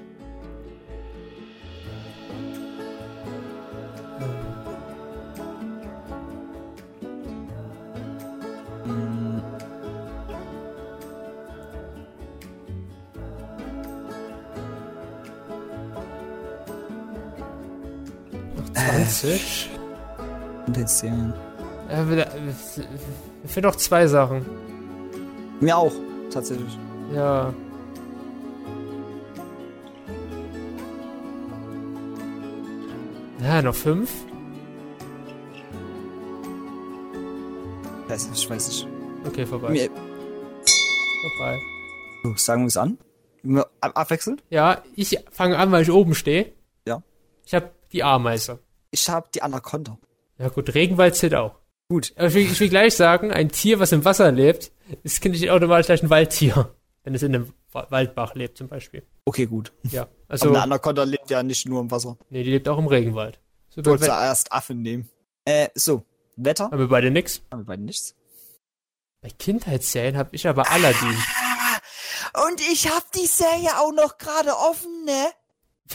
20. 19.22 19.70
und 20.66 20.78
jetzt 20.78 20.98
sehen. 20.98 21.32
Äh, 21.90 22.08
wir, 22.08 22.18
wir 22.18 23.50
fehlen 23.50 23.66
noch 23.66 23.76
zwei 23.76 24.08
Sachen. 24.08 24.44
Mir 25.60 25.78
auch, 25.78 25.94
tatsächlich. 26.32 26.76
Ja. 27.14 27.54
Ja, 33.42 33.62
noch 33.62 33.76
fünf. 33.76 34.12
Weiß 38.08 38.28
Ich 38.34 38.50
weiß 38.50 38.68
nicht. 38.70 38.88
Okay, 39.28 39.46
vorbei. 39.46 39.70
Mir, 39.70 39.90
vorbei. 41.38 41.60
so, 42.24 42.34
sagen 42.38 42.64
wir 42.64 42.68
es 42.68 42.78
an. 42.78 42.98
Abwechselnd. 43.82 44.44
Ja, 44.50 44.82
ich 44.96 45.20
fange 45.32 45.60
an, 45.60 45.72
weil 45.72 45.84
ich 45.84 45.92
oben 45.92 46.16
stehe. 46.16 46.54
Ja. 46.88 47.04
Ich 47.46 47.54
habe 47.54 47.70
die 47.92 48.04
Ameise. 48.04 48.60
Ich 48.92 49.10
habe 49.10 49.30
die 49.34 49.42
Anaconda. 49.42 49.98
Ja 50.38 50.50
gut, 50.50 50.74
Regenwald 50.74 51.16
zählt 51.16 51.34
auch. 51.36 51.56
Gut. 51.90 52.14
Aber 52.16 52.28
ich 52.28 52.34
will, 52.34 52.44
ich 52.52 52.60
will 52.60 52.70
gleich 52.70 52.96
sagen, 52.96 53.32
ein 53.32 53.50
Tier, 53.50 53.80
was 53.80 53.92
im 53.92 54.06
Wasser 54.06 54.32
lebt, 54.32 54.72
ist 55.04 55.24
nicht 55.26 55.50
automatisch 55.50 55.88
gleich 55.88 56.04
ein 56.04 56.10
Waldtier. 56.10 56.74
Wenn 57.04 57.16
es 57.16 57.24
in 57.24 57.34
einem 57.36 57.54
Wa- 57.72 57.88
Waldbach 57.90 58.36
lebt 58.36 58.58
zum 58.58 58.68
Beispiel. 58.68 59.04
Okay, 59.26 59.46
gut. 59.48 59.72
Ja, 59.84 60.04
Aber 60.04 60.12
also, 60.28 60.50
eine 60.50 60.62
Anaconda 60.62 61.04
lebt 61.04 61.30
ja 61.30 61.42
nicht 61.44 61.68
nur 61.68 61.82
im 61.82 61.90
Wasser. 61.92 62.18
nee, 62.30 62.44
die 62.44 62.52
lebt 62.52 62.68
auch 62.70 62.78
im 62.78 62.88
Regenwald. 62.88 63.40
Ich 63.70 63.76
Super, 63.76 63.92
wollte 63.92 64.04
wenn, 64.04 64.10
zuerst 64.12 64.52
Affen 64.52 64.82
nehmen. 64.82 65.10
Äh, 65.46 65.70
so. 65.76 66.04
Wetter? 66.38 66.66
haben 66.66 66.80
wir 66.80 66.88
beide 66.88 67.12
nix. 67.12 67.42
Haben 67.52 67.62
wir 67.62 67.66
beide 67.66 67.84
nichts. 67.84 68.16
Bei 69.22 69.30
Kindheitsserien 69.30 70.18
habe 70.18 70.30
ich 70.36 70.48
aber 70.48 70.70
Aladdin. 70.72 71.16
Und 72.48 72.62
ich 72.72 72.88
hab 72.90 73.12
die 73.12 73.26
Serie 73.28 73.78
auch 73.80 73.92
noch 73.92 74.18
gerade 74.18 74.52
offen, 74.56 75.06
ne? 75.06 75.28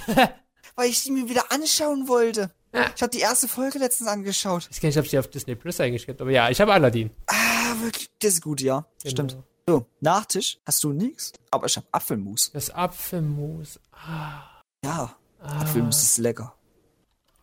weil 0.76 0.88
ich 0.90 1.02
die 1.04 1.10
mir 1.10 1.28
wieder 1.28 1.50
anschauen 1.50 2.06
wollte. 2.08 2.50
Ja. 2.76 2.92
Ich 2.94 3.02
habe 3.02 3.10
die 3.10 3.20
erste 3.20 3.48
Folge 3.48 3.78
letztens 3.78 4.08
angeschaut. 4.08 4.68
Ich 4.70 4.76
weiß 4.76 4.80
gar 4.82 4.88
nicht, 4.88 4.98
ob 4.98 5.04
es 5.04 5.10
die 5.10 5.18
auf 5.18 5.28
Disney 5.28 5.54
Plus 5.54 5.78
gibt, 5.78 6.20
aber 6.20 6.30
ja, 6.30 6.50
ich 6.50 6.60
habe 6.60 6.72
Aladdin. 6.72 7.10
Ah, 7.26 7.74
wirklich, 7.80 8.08
das 8.20 8.34
ist 8.34 8.42
gut, 8.42 8.60
ja. 8.60 8.86
Genau. 9.02 9.10
Stimmt. 9.10 9.36
So, 9.68 9.86
Nachtisch 10.00 10.58
hast 10.64 10.84
du 10.84 10.92
nix, 10.92 11.32
aber 11.50 11.66
ich 11.66 11.76
habe 11.76 11.86
Apfelmus. 11.90 12.50
Das 12.52 12.70
Apfelmus. 12.70 13.80
Ah, 13.92 14.60
Ja, 14.84 15.16
ah, 15.40 15.60
Apfelmus 15.62 16.02
ist 16.02 16.18
lecker. 16.18 16.54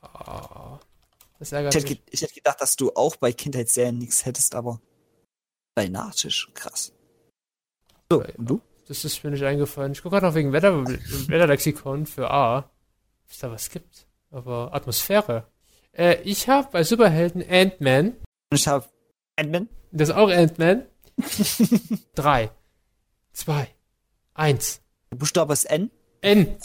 ah. 0.02 0.80
Das 1.40 1.50
Ich 1.50 1.54
ärgert 1.54 1.76
hätte, 1.76 1.88
mich. 1.90 1.98
ge- 2.06 2.14
ich 2.14 2.22
hätte 2.22 2.34
gedacht, 2.34 2.62
dass 2.62 2.76
du 2.78 2.92
auch 2.96 3.16
bei 3.18 3.34
Kindheitsserien 3.34 3.98
nichts 3.98 4.26
hättest, 4.26 4.56
aber 4.56 4.80
bei 5.76 5.88
Nachtisch, 5.90 6.50
krass. 6.54 6.94
So, 8.10 8.20
Bei- 8.20 8.34
und 8.38 8.50
du? 8.50 8.62
Das 8.88 9.04
ist 9.04 9.24
mir 9.24 9.32
nicht 9.32 9.44
eingefallen. 9.44 9.92
Ich 9.94 10.02
gucke 10.02 10.12
gerade 10.14 10.28
noch 10.28 10.36
wegen 10.36 10.52
Wetter, 10.54 10.86
Wetterlexikon 10.86 12.06
für 12.06 12.30
A, 12.30 12.58
ob 12.60 12.66
es 13.32 13.40
da 13.40 13.50
was 13.52 13.70
gibt. 13.70 14.06
Aber 14.34 14.74
Atmosphäre. 14.74 15.46
Äh, 15.92 16.16
ich 16.24 16.50
habe 16.50 16.68
bei 16.72 16.84
Superhelden 16.84 17.44
Ant-Man. 17.48 18.14
Und 18.50 18.58
ich 18.60 18.68
habe 18.68 18.86
Ant-Man. 19.36 19.70
Das 19.92 20.10
ist 20.10 20.16
auch 20.16 20.30
Ant-Man. 20.30 20.88
Drei, 22.16 22.50
zwei, 23.32 23.68
eins. 24.34 24.82
Der 25.12 25.18
Buchstabe 25.18 25.54
ist 25.54 25.66
N. 25.66 25.92
N. 26.22 26.58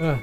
Ah. 0.00 0.04
Ah. 0.04 0.18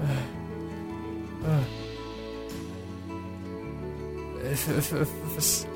Ah. 0.00 0.18
Ah. 1.46 1.62
Äh, 4.42 5.06
Was? 5.36 5.68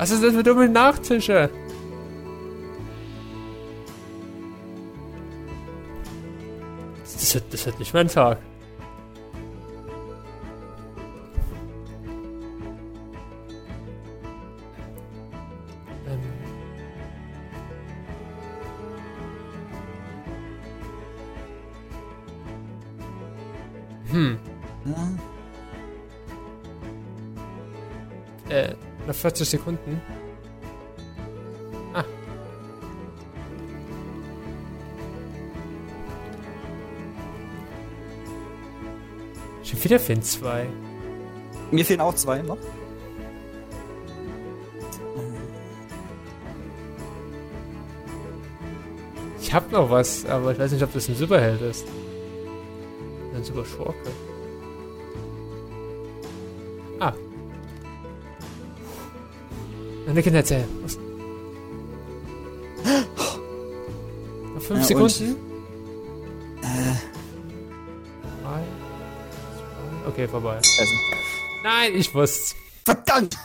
Was 0.00 0.10
ist 0.10 0.24
das 0.24 0.32
für 0.32 0.42
dumme 0.42 0.66
Nachtische? 0.66 1.50
Das 7.02 7.34
wird, 7.34 7.44
das 7.52 7.66
wird 7.66 7.78
nicht 7.78 7.92
mein 7.92 8.08
Tag. 8.08 8.38
40 29.20 29.48
Sekunden. 29.48 30.00
Ah. 31.92 32.04
Schon 39.62 39.84
wieder 39.84 39.98
Finn 39.98 40.22
2. 40.22 40.66
Mir 41.70 41.84
fehlen 41.84 42.00
auch 42.00 42.14
zwei 42.14 42.42
noch. 42.42 42.56
Ich 49.40 49.52
hab 49.52 49.70
noch 49.72 49.90
was, 49.90 50.24
aber 50.26 50.52
ich 50.52 50.58
weiß 50.58 50.72
nicht, 50.72 50.82
ob 50.82 50.92
das 50.92 51.08
ein 51.08 51.16
Superheld 51.16 51.60
ist. 51.60 51.84
Ein 53.34 53.44
Super 53.44 53.64
Meine 60.10 60.22
Kinder 60.24 60.40
erzählen. 60.40 60.64
Was? 60.82 60.98
Noch 64.54 64.60
fünf 64.62 64.90
Ja, 64.90 64.96
und? 64.96 65.08
Sekunden. 65.08 65.36
Äh, 66.62 66.64
Drei, 68.42 68.62
zwei. 70.02 70.08
Okay, 70.08 70.26
vorbei. 70.26 70.56
also. 70.56 70.92
Nein, 71.62 71.92
ich 71.94 72.12
wusste. 72.12 72.56
Verdammt! 72.84 73.36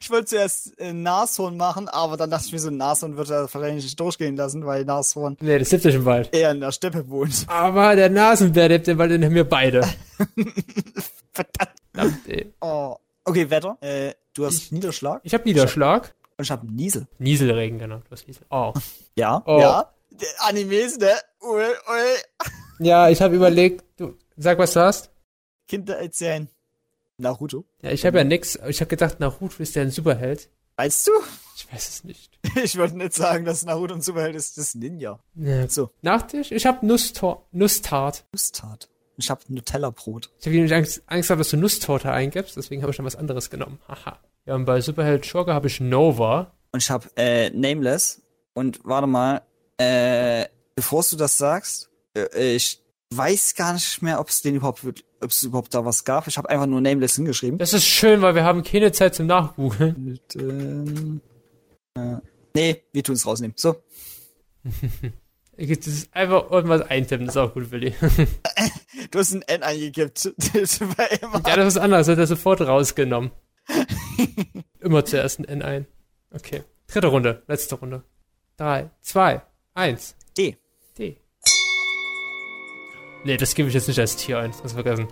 Ich 0.00 0.08
wollte 0.10 0.26
zuerst 0.26 0.78
äh, 0.80 0.92
Nashorn 0.94 1.56
machen, 1.58 1.86
aber 1.88 2.16
dann 2.16 2.30
dachte 2.30 2.46
ich 2.46 2.52
mir 2.52 2.58
so, 2.60 2.70
Nashorn 2.70 3.16
wird 3.18 3.28
er 3.30 3.42
wahrscheinlich 3.52 3.84
nicht 3.84 4.00
durchgehen 4.00 4.36
lassen, 4.36 4.64
weil 4.64 4.86
Nashorn 4.86 5.36
Nee, 5.40 5.58
das 5.58 5.70
lebt 5.70 5.84
ja 5.84 5.92
schon 5.92 6.04
bald. 6.04 6.34
eher 6.34 6.50
in 6.52 6.60
der 6.60 6.72
Steppe 6.72 7.08
wohnt. 7.10 7.44
Aber 7.46 7.94
der 7.94 8.08
Nasenbär 8.08 8.68
lebt 8.68 8.86
ja 8.86 8.94
bald 8.94 9.10
in 9.12 9.20
mir 9.32 9.44
beide. 9.44 9.82
Verdammt. 11.32 11.72
Verdammt, 11.92 12.28
ey. 12.28 12.52
Oh. 12.62 12.96
Okay, 13.24 13.50
Wetter. 13.50 13.76
Äh, 13.80 14.14
du 14.34 14.46
hast 14.46 14.54
Ich- 14.56 14.72
Niederschlag 14.72 15.20
Ich 15.24 15.34
hab 15.34 15.44
Niederschlag. 15.44 16.14
und 16.38 16.44
ich 16.44 16.50
habe 16.50 16.66
Niesel. 16.66 17.06
Nieselregen, 17.18 17.78
genau. 17.78 17.98
Du 17.98 18.10
hast 18.10 18.26
Niesel. 18.26 18.44
Oh. 18.50 18.72
Ja. 19.16 19.42
Oh. 19.46 19.60
Ja. 19.60 19.92
Der 20.10 20.28
Animes, 20.46 20.98
ne? 20.98 21.12
Ui, 21.42 21.62
ui. 21.62 22.50
Ja, 22.86 23.10
ich 23.10 23.20
habe 23.20 23.36
überlegt, 23.36 23.84
du, 23.98 24.16
sag, 24.36 24.58
was 24.58 24.72
du 24.72 24.80
hast. 24.80 25.10
Kinder 25.68 25.98
erzählen. 25.98 26.48
Naruto. 27.18 27.66
Ja, 27.82 27.90
ich 27.90 28.06
habe 28.06 28.16
ja 28.18 28.24
nix. 28.24 28.58
Ich 28.68 28.80
habe 28.80 28.88
gedacht, 28.88 29.20
Naruto 29.20 29.62
ist 29.62 29.74
ja 29.74 29.82
ein 29.82 29.90
Superheld. 29.90 30.48
Weißt 30.76 31.06
du? 31.08 31.12
Ich 31.56 31.70
weiß 31.72 31.88
es 31.88 32.04
nicht. 32.04 32.38
Ich 32.64 32.78
wollte 32.78 32.96
nicht 32.96 33.12
sagen, 33.12 33.44
dass 33.44 33.64
Naruto 33.66 33.94
ein 33.94 34.00
Superheld 34.00 34.34
ist. 34.34 34.56
Das 34.56 34.68
ist 34.68 34.74
Ninja. 34.76 35.20
Ja. 35.34 35.68
So. 35.68 35.90
Nachtisch? 36.00 36.50
Ich 36.52 36.64
habe 36.64 36.86
Nusstart. 36.86 37.44
Nusstart. 37.52 38.24
Ich 39.20 39.30
habe 39.30 39.40
Nutella-Brot. 39.48 40.30
Ich 40.38 40.46
habe 40.46 40.56
nämlich 40.56 40.74
Angst, 40.74 41.02
Angst 41.06 41.28
gehabt, 41.28 41.40
dass 41.40 41.50
du 41.50 41.56
Nusstorte 41.56 42.10
eingibst, 42.10 42.56
deswegen 42.56 42.82
habe 42.82 42.90
ich 42.90 42.96
schon 42.96 43.04
was 43.04 43.16
anderes 43.16 43.50
genommen. 43.50 43.78
Haha. 43.88 44.18
Ja, 44.46 44.54
und 44.54 44.64
bei 44.64 44.80
Superheld 44.80 45.26
Schurke 45.26 45.54
habe 45.54 45.68
ich 45.68 45.80
Nova. 45.80 46.52
Und 46.72 46.82
ich 46.82 46.90
habe 46.90 47.08
äh, 47.16 47.50
Nameless. 47.50 48.22
Und 48.54 48.80
warte 48.84 49.06
mal, 49.06 49.42
äh, 49.76 50.46
bevor 50.74 51.04
du 51.08 51.16
das 51.16 51.38
sagst, 51.38 51.90
äh, 52.16 52.54
ich 52.54 52.80
weiß 53.14 53.54
gar 53.54 53.74
nicht 53.74 54.02
mehr, 54.02 54.20
ob 54.20 54.28
es 54.28 54.42
den 54.42 54.56
überhaupt, 54.56 54.84
ob 54.84 55.30
es 55.30 55.42
überhaupt 55.42 55.74
da 55.74 55.84
was 55.84 56.04
gab. 56.04 56.26
Ich 56.26 56.38
habe 56.38 56.48
einfach 56.48 56.66
nur 56.66 56.80
Nameless 56.80 57.16
hingeschrieben. 57.16 57.58
Das 57.58 57.72
ist 57.72 57.84
schön, 57.84 58.22
weil 58.22 58.34
wir 58.34 58.44
haben 58.44 58.62
keine 58.62 58.92
Zeit 58.92 59.14
zum 59.14 59.26
Nachgoogeln. 59.26 60.04
Mit, 60.04 60.36
ähm, 60.36 61.20
äh, 61.94 62.16
nee, 62.54 62.82
wir 62.92 63.04
tun 63.04 63.14
es 63.14 63.26
rausnehmen. 63.26 63.54
So. 63.56 63.76
Das 65.60 65.86
ist 65.86 66.14
einfach 66.14 66.50
irgendwas 66.50 66.80
eintippen, 66.82 67.26
das 67.26 67.36
ist 67.36 67.42
auch 67.42 67.52
gut, 67.52 67.70
Willi. 67.70 67.94
Du 69.10 69.18
hast 69.18 69.32
ein 69.34 69.42
N 69.42 69.62
eingegeben. 69.62 70.10
Das. 70.54 70.78
Ja, 70.78 71.56
das 71.56 71.74
ist 71.74 71.76
anders, 71.76 72.08
hat 72.08 72.18
er 72.18 72.26
sofort 72.26 72.62
rausgenommen. 72.62 73.30
Immer 74.80 75.04
zuerst 75.04 75.38
ein 75.38 75.44
N 75.44 75.62
ein. 75.62 75.86
Okay. 76.32 76.64
Dritte 76.86 77.08
Runde, 77.08 77.42
letzte 77.46 77.74
Runde. 77.74 78.04
Drei, 78.56 78.90
zwei, 79.02 79.42
eins. 79.74 80.16
D. 80.36 80.56
D. 80.98 81.18
Nee, 83.24 83.36
das 83.36 83.54
gebe 83.54 83.68
ich 83.68 83.74
jetzt 83.74 83.88
nicht 83.88 84.00
als 84.00 84.16
Tier 84.16 84.38
ein, 84.38 84.52
das 84.52 84.60
kannst 84.60 84.76
du 84.76 84.82
vergessen. 84.82 85.08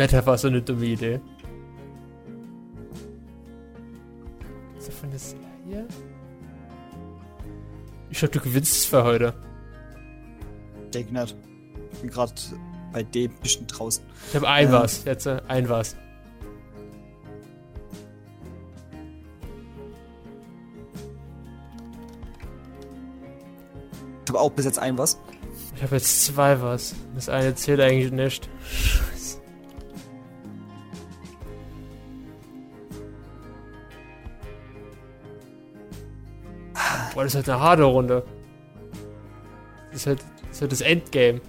Wetter 0.00 0.24
war 0.24 0.38
so 0.38 0.48
eine 0.48 0.62
dumme 0.62 0.86
Idee. 0.86 1.20
Ist 4.78 4.88
das 4.88 4.94
von 4.94 5.10
der 5.10 5.18
Serie? 5.18 5.86
Ich 8.08 8.18
glaube, 8.18 8.32
du 8.32 8.40
gewinnst 8.40 8.72
es 8.72 8.84
für 8.86 9.04
heute. 9.04 9.34
Denk 10.94 11.12
nicht. 11.12 11.36
Ich 11.92 11.98
bin 11.98 12.10
gerade 12.10 12.32
bei 12.94 13.02
D 13.02 13.28
ein 13.28 13.34
bisschen 13.42 13.66
draußen. 13.66 14.02
Ich 14.30 14.36
habe 14.36 14.48
ein 14.48 14.68
Ähm. 14.68 14.72
was, 14.72 15.04
jetzt 15.04 15.26
äh, 15.26 15.42
ein 15.48 15.68
was. 15.68 15.94
Ich 24.24 24.30
habe 24.30 24.40
auch 24.40 24.50
bis 24.50 24.64
jetzt 24.64 24.78
ein 24.78 24.96
was. 24.96 25.20
Ich 25.76 25.82
habe 25.82 25.96
jetzt 25.96 26.24
zwei 26.24 26.62
was. 26.62 26.94
Das 27.14 27.28
eine 27.28 27.54
zählt 27.54 27.80
eigentlich 27.80 28.12
nicht. 28.12 28.48
Boah, 37.14 37.24
das 37.24 37.34
ist 37.34 37.36
halt 37.36 37.48
eine 37.48 37.60
harte 37.60 37.82
Runde. 37.84 38.24
Das 39.90 40.00
ist 40.00 40.06
halt 40.06 40.20
das, 40.20 40.50
ist 40.50 40.60
halt 40.60 40.72
das 40.72 40.80
Endgame. 40.80 41.40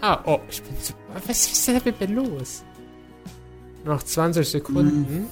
Ah, 0.00 0.20
oh, 0.26 0.40
ich 0.50 0.62
bin 0.62 0.78
zu. 0.80 0.92
Was, 1.26 1.46
ist 1.50 1.66
denn 1.66 1.80
mit 1.84 1.98
mir 1.98 2.08
los? 2.08 2.62
Noch 3.84 4.02
20 4.02 4.46
Sekunden. 4.46 5.28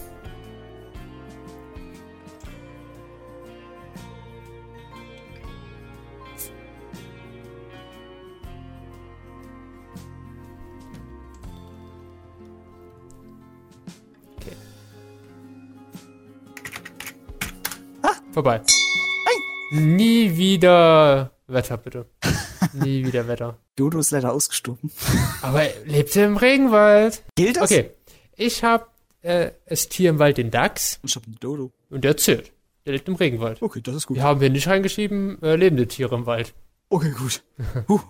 Vorbei. 18.33 18.63
Nie 19.73 20.37
wieder 20.37 21.31
Wetter, 21.47 21.77
bitte. 21.79 22.07
Nie 22.75 23.05
wieder 23.07 23.27
Wetter. 23.29 23.59
Dodo 23.77 23.99
ist 23.99 24.11
leider 24.11 24.33
ausgestorben. 24.33 24.91
Aber 25.43 25.63
er 25.63 25.85
lebte 25.87 26.21
im 26.23 26.37
Regenwald. 26.37 27.23
Gilt 27.37 27.57
das? 27.57 27.71
Okay, 27.71 27.91
ich 28.37 28.63
habe 28.65 28.87
äh, 29.23 29.51
das 29.67 29.89
Tier 29.89 30.11
im 30.11 30.19
Wald, 30.19 30.37
den 30.39 30.51
Dachs, 30.51 30.99
Ich 31.05 31.17
hab 31.17 31.25
einen 31.27 31.37
Dodo. 31.41 31.73
und 31.91 32.05
der 32.05 32.17
zählt. 32.17 32.53
Der 32.85 32.93
lebt 32.95 33.09
im 33.09 33.15
Regenwald. 33.15 33.63
Okay, 33.63 33.81
das 33.81 33.95
ist 33.95 34.07
gut. 34.07 34.17
Wir 34.17 34.25
haben 34.25 34.41
hier 34.41 34.51
nicht 34.51 34.67
reingeschrieben, 34.67 35.41
äh, 35.43 35.57
lebende 35.57 35.87
Tiere 35.87 36.15
im 36.15 36.27
Wald. 36.27 36.55
Okay, 36.89 37.11
gut. 37.13 37.43
Huh. 37.89 38.01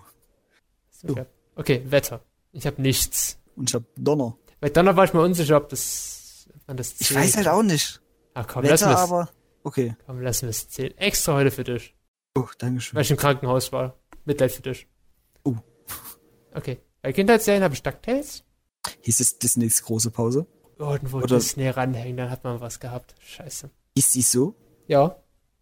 Okay, 1.07 1.25
okay 1.55 1.81
Wetter. 1.85 2.21
Ich 2.53 2.65
habe 2.65 2.81
nichts. 2.81 3.37
Und 3.55 3.69
ich 3.69 3.75
hab 3.75 3.83
Donner. 3.97 4.37
Bei 4.61 4.69
Donner 4.69 4.95
war 4.95 5.03
ich 5.05 5.13
mir 5.13 5.21
unsicher, 5.21 5.57
ob 5.57 5.69
das, 5.69 6.47
ob 6.55 6.67
man 6.67 6.77
das 6.77 6.93
Ich 6.99 7.07
zählt. 7.07 7.19
weiß 7.19 7.37
halt 7.37 7.47
auch 7.49 7.63
nicht. 7.63 8.01
Ah, 8.33 8.43
komm, 8.45 8.63
Wetter, 8.63 8.73
es. 8.73 8.83
aber. 8.99 9.29
Okay. 9.63 9.95
Komm, 10.05 10.21
lassen 10.21 10.43
wir 10.43 10.49
es 10.49 10.67
zählen. 10.69 10.97
Extra 10.97 11.33
heute 11.35 11.51
für 11.51 11.63
dich. 11.63 11.95
Oh, 12.35 12.47
Dankeschön. 12.57 12.95
Weil 12.95 13.03
ich 13.03 13.11
im 13.11 13.17
Krankenhaus 13.17 13.71
war. 13.71 13.97
Mitleid 14.25 14.51
für 14.51 14.61
dich. 14.61 14.87
Oh. 15.43 15.55
Okay. 16.53 16.79
Bei 17.01 17.13
Kindheitsserien 17.13 17.63
habe 17.63 17.73
ich 17.73 17.83
DuckTales. 17.83 18.43
Hieß 19.01 19.19
es 19.19 19.39
Disneys 19.39 19.83
große 19.83 20.11
Pause? 20.11 20.45
Irgendwo 20.77 21.17
Oder- 21.17 21.35
Disney 21.37 21.67
ranhängen, 21.69 22.17
dann 22.17 22.29
hat 22.29 22.43
man 22.43 22.59
was 22.59 22.79
gehabt. 22.79 23.15
Scheiße. 23.19 23.69
Hieß 23.95 24.11
die 24.11 24.21
so? 24.21 24.55
Ja. 24.87 25.15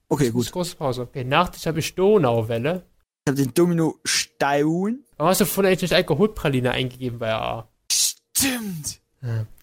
Okay, 0.10 0.26
das 0.26 0.34
gut. 0.34 0.46
ist 0.46 0.52
große 0.52 0.76
Pause. 0.76 1.02
Okay, 1.04 1.24
Nachtisch 1.24 1.66
habe 1.66 1.80
ich 1.80 1.94
Donauwelle. 1.96 2.84
Ich 3.26 3.30
hab 3.30 3.36
den 3.36 3.54
Domino 3.54 3.96
Stein. 4.04 5.04
Warum 5.18 5.30
hast 5.30 5.42
du 5.42 5.46
vorhin 5.46 5.70
eigentlich 5.70 5.82
nicht 5.92 5.94
Alkoholpraline 5.94 6.72
eingegeben 6.72 7.20
bei 7.20 7.32
AA? 7.34 7.68
Stimmt. 7.92 9.00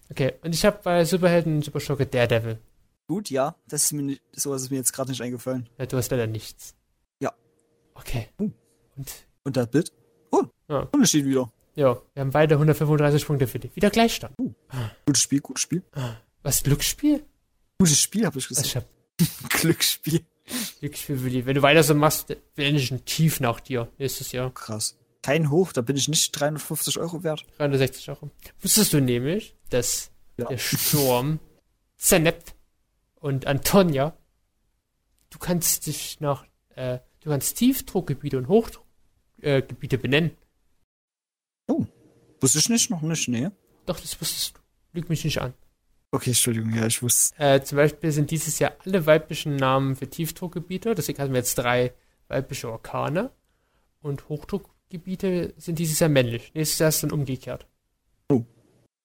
Okay, 0.09 0.33
und 0.43 0.55
ich 0.55 0.63
habe 0.65 0.79
bei 0.83 1.03
Superhelden 1.03 1.61
Superschurke 1.61 2.05
Daredevil. 2.05 2.59
Gut, 3.09 3.31
ja. 3.31 3.55
Das 3.67 3.85
ist 3.85 3.93
mir 3.93 4.03
nicht, 4.03 4.21
sowas 4.33 4.61
ist 4.61 4.69
mir 4.69 4.77
jetzt 4.77 4.93
gerade 4.93 5.09
nicht 5.09 5.19
eingefallen. 5.21 5.67
Ja, 5.79 5.87
du 5.87 5.97
hast 5.97 6.11
leider 6.11 6.27
nichts. 6.27 6.75
Ja. 7.19 7.33
Okay. 7.95 8.27
Uh. 8.39 8.51
Und 8.95 9.11
Und 9.43 9.57
das 9.57 9.67
Bild? 9.71 9.91
Oh, 10.31 10.43
Ja. 10.69 10.87
Unterschied 10.91 11.25
wieder. 11.25 11.51
ja, 11.73 11.99
wir 12.13 12.21
haben 12.21 12.29
beide 12.29 12.53
135 12.53 13.25
Punkte 13.25 13.47
für 13.47 13.57
dich. 13.57 13.75
Wieder 13.75 13.89
Gleichstand. 13.89 14.35
Gutes 15.07 15.23
Spiel, 15.23 15.41
gutes 15.41 15.63
Spiel. 15.63 15.81
Was, 16.43 16.61
Glücksspiel? 16.61 17.25
Gutes 17.79 17.99
Spiel, 17.99 18.27
habe 18.27 18.37
ich 18.37 18.51
Was, 18.51 18.61
gesagt. 18.61 18.87
ich 19.19 19.25
hab 19.25 19.49
Glücksspiel. 19.59 20.23
Glücksspiel, 20.79 21.23
Willi. 21.23 21.45
Wenn 21.47 21.55
du 21.55 21.63
weiter 21.63 21.81
so 21.81 21.95
machst, 21.95 22.27
bin 22.53 22.75
ich 22.75 22.91
ein 22.91 23.03
Tief 23.05 23.39
nach 23.39 23.59
dir 23.59 23.91
nächstes 23.97 24.31
Jahr. 24.33 24.53
Krass. 24.53 24.97
Kein 25.23 25.49
Hoch, 25.49 25.73
da 25.73 25.81
bin 25.81 25.97
ich 25.97 26.07
nicht 26.09 26.31
350 26.39 26.99
Euro 26.99 27.23
wert. 27.23 27.43
360 27.57 28.07
Euro. 28.09 28.29
Wusstest 28.61 28.93
du 28.93 29.01
nämlich, 29.01 29.55
dass 29.71 30.11
Ja. 30.37 30.45
der 30.45 30.59
Sturm, 30.59 31.39
Zenep 31.97 32.43
und 33.19 33.47
Antonia, 33.47 34.15
du 35.29 35.39
kannst 35.39 35.87
dich 35.87 36.19
nach, 36.19 36.45
äh, 36.75 36.99
du 37.21 37.29
kannst 37.29 37.57
Tiefdruckgebiete 37.57 38.37
und 38.37 38.47
Hochdruckgebiete 38.47 39.95
äh, 39.95 39.99
benennen. 39.99 40.31
Wusste 42.41 42.59
ich 42.59 42.69
nicht, 42.69 42.89
noch 42.89 43.01
nicht, 43.01 43.27
nee. 43.27 43.49
Doch, 43.85 43.99
das 43.99 44.19
wusstest 44.19 44.55
du. 44.55 44.59
Lüg 44.93 45.09
mich 45.09 45.23
nicht 45.23 45.41
an. 45.41 45.53
Okay, 46.11 46.31
Entschuldigung, 46.31 46.73
ja, 46.73 46.87
ich 46.87 47.03
wusste. 47.03 47.37
Äh, 47.37 47.61
zum 47.61 47.75
Beispiel 47.75 48.11
sind 48.11 48.31
dieses 48.31 48.57
Jahr 48.59 48.73
alle 48.85 49.05
weiblichen 49.05 49.55
Namen 49.55 49.95
für 49.95 50.09
Tiefdruckgebiete, 50.09 50.95
deswegen 50.95 51.21
haben 51.21 51.33
wir 51.33 51.39
jetzt 51.39 51.55
drei 51.55 51.93
weibliche 52.27 52.69
Orkane. 52.69 53.31
Und 54.01 54.29
Hochdruckgebiete 54.29 55.53
sind 55.57 55.77
dieses 55.77 55.99
Jahr 55.99 56.09
männlich. 56.09 56.51
Nächstes 56.53 56.79
Jahr 56.79 56.89
ist 56.89 57.03
dann 57.03 57.11
umgekehrt. 57.11 57.67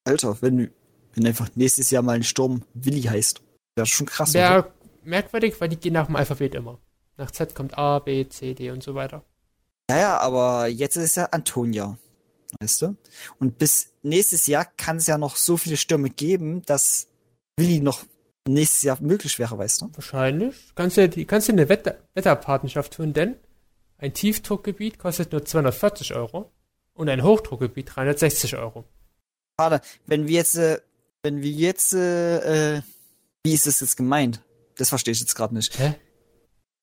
Alter, 0.04 0.40
wenn, 0.42 0.70
wenn 1.14 1.26
einfach 1.26 1.48
nächstes 1.54 1.90
Jahr 1.90 2.02
mal 2.02 2.16
ein 2.16 2.22
Sturm 2.22 2.62
Willi 2.74 3.02
heißt. 3.02 3.42
Wäre 3.76 3.86
schon 3.86 4.06
krass, 4.06 4.30
oder? 4.30 4.40
Wäre 4.40 4.72
merkwürdig, 5.02 5.60
weil 5.60 5.68
die 5.68 5.76
gehen 5.76 5.94
nach 5.94 6.06
dem 6.06 6.16
Alphabet 6.16 6.54
immer. 6.54 6.78
Nach 7.16 7.30
Z 7.30 7.54
kommt 7.54 7.78
A, 7.78 7.98
B, 7.98 8.28
C, 8.28 8.54
D 8.54 8.70
und 8.70 8.82
so 8.82 8.94
weiter. 8.94 9.24
Ja, 9.90 9.98
ja, 9.98 10.18
aber 10.18 10.68
jetzt 10.68 10.96
ist 10.96 11.16
ja 11.16 11.26
Antonia. 11.26 11.98
Weißt 12.60 12.82
du? 12.82 12.96
Und 13.38 13.58
bis 13.58 13.92
nächstes 14.02 14.46
Jahr 14.46 14.64
kann 14.64 14.98
es 14.98 15.06
ja 15.06 15.18
noch 15.18 15.36
so 15.36 15.56
viele 15.56 15.76
Stürme 15.76 16.10
geben, 16.10 16.62
dass 16.62 17.08
Willi 17.56 17.80
noch 17.80 18.04
nächstes 18.46 18.82
Jahr 18.82 18.98
möglich 19.00 19.38
wäre, 19.38 19.58
weißt 19.58 19.82
du? 19.82 19.90
Wahrscheinlich. 19.94 20.56
Kannst 20.74 20.96
du, 20.96 21.26
kannst 21.26 21.48
du 21.48 21.52
eine 21.52 21.68
Wetter, 21.68 21.98
Wetterpartnerschaft 22.14 22.94
tun, 22.94 23.12
denn 23.12 23.36
ein 23.98 24.12
Tiefdruckgebiet 24.12 24.98
kostet 24.98 25.32
nur 25.32 25.44
240 25.44 26.14
Euro 26.14 26.50
und 26.94 27.08
ein 27.08 27.22
Hochdruckgebiet 27.22 27.94
360 27.94 28.56
Euro. 28.56 28.84
Schade, 29.58 29.80
wenn 30.06 30.26
wir 30.26 30.34
jetzt, 30.34 30.56
äh, 30.56 30.80
wenn 31.22 31.42
wir 31.42 31.50
jetzt, 31.50 31.94
äh, 31.94 32.76
äh, 32.76 32.82
wie 33.44 33.54
ist 33.54 33.66
das 33.66 33.80
jetzt 33.80 33.96
gemeint? 33.96 34.42
Das 34.76 34.88
verstehe 34.88 35.12
ich 35.12 35.20
jetzt 35.20 35.34
gerade 35.34 35.54
nicht. 35.54 35.78
Hä? 35.78 35.94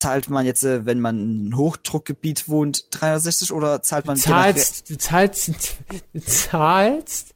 Zahlt 0.00 0.30
man 0.30 0.46
jetzt, 0.46 0.64
äh, 0.64 0.86
wenn 0.86 1.00
man 1.00 1.18
in 1.18 1.40
einem 1.40 1.56
Hochdruckgebiet 1.56 2.48
wohnt, 2.48 2.86
360 2.90 3.52
oder 3.52 3.82
zahlt 3.82 4.06
man 4.06 4.16
Du 4.16 4.22
zahlst, 4.22 4.88
du 4.88 4.96
zahlst, 4.96 5.50
du 6.12 6.20
zahlst, 6.20 7.34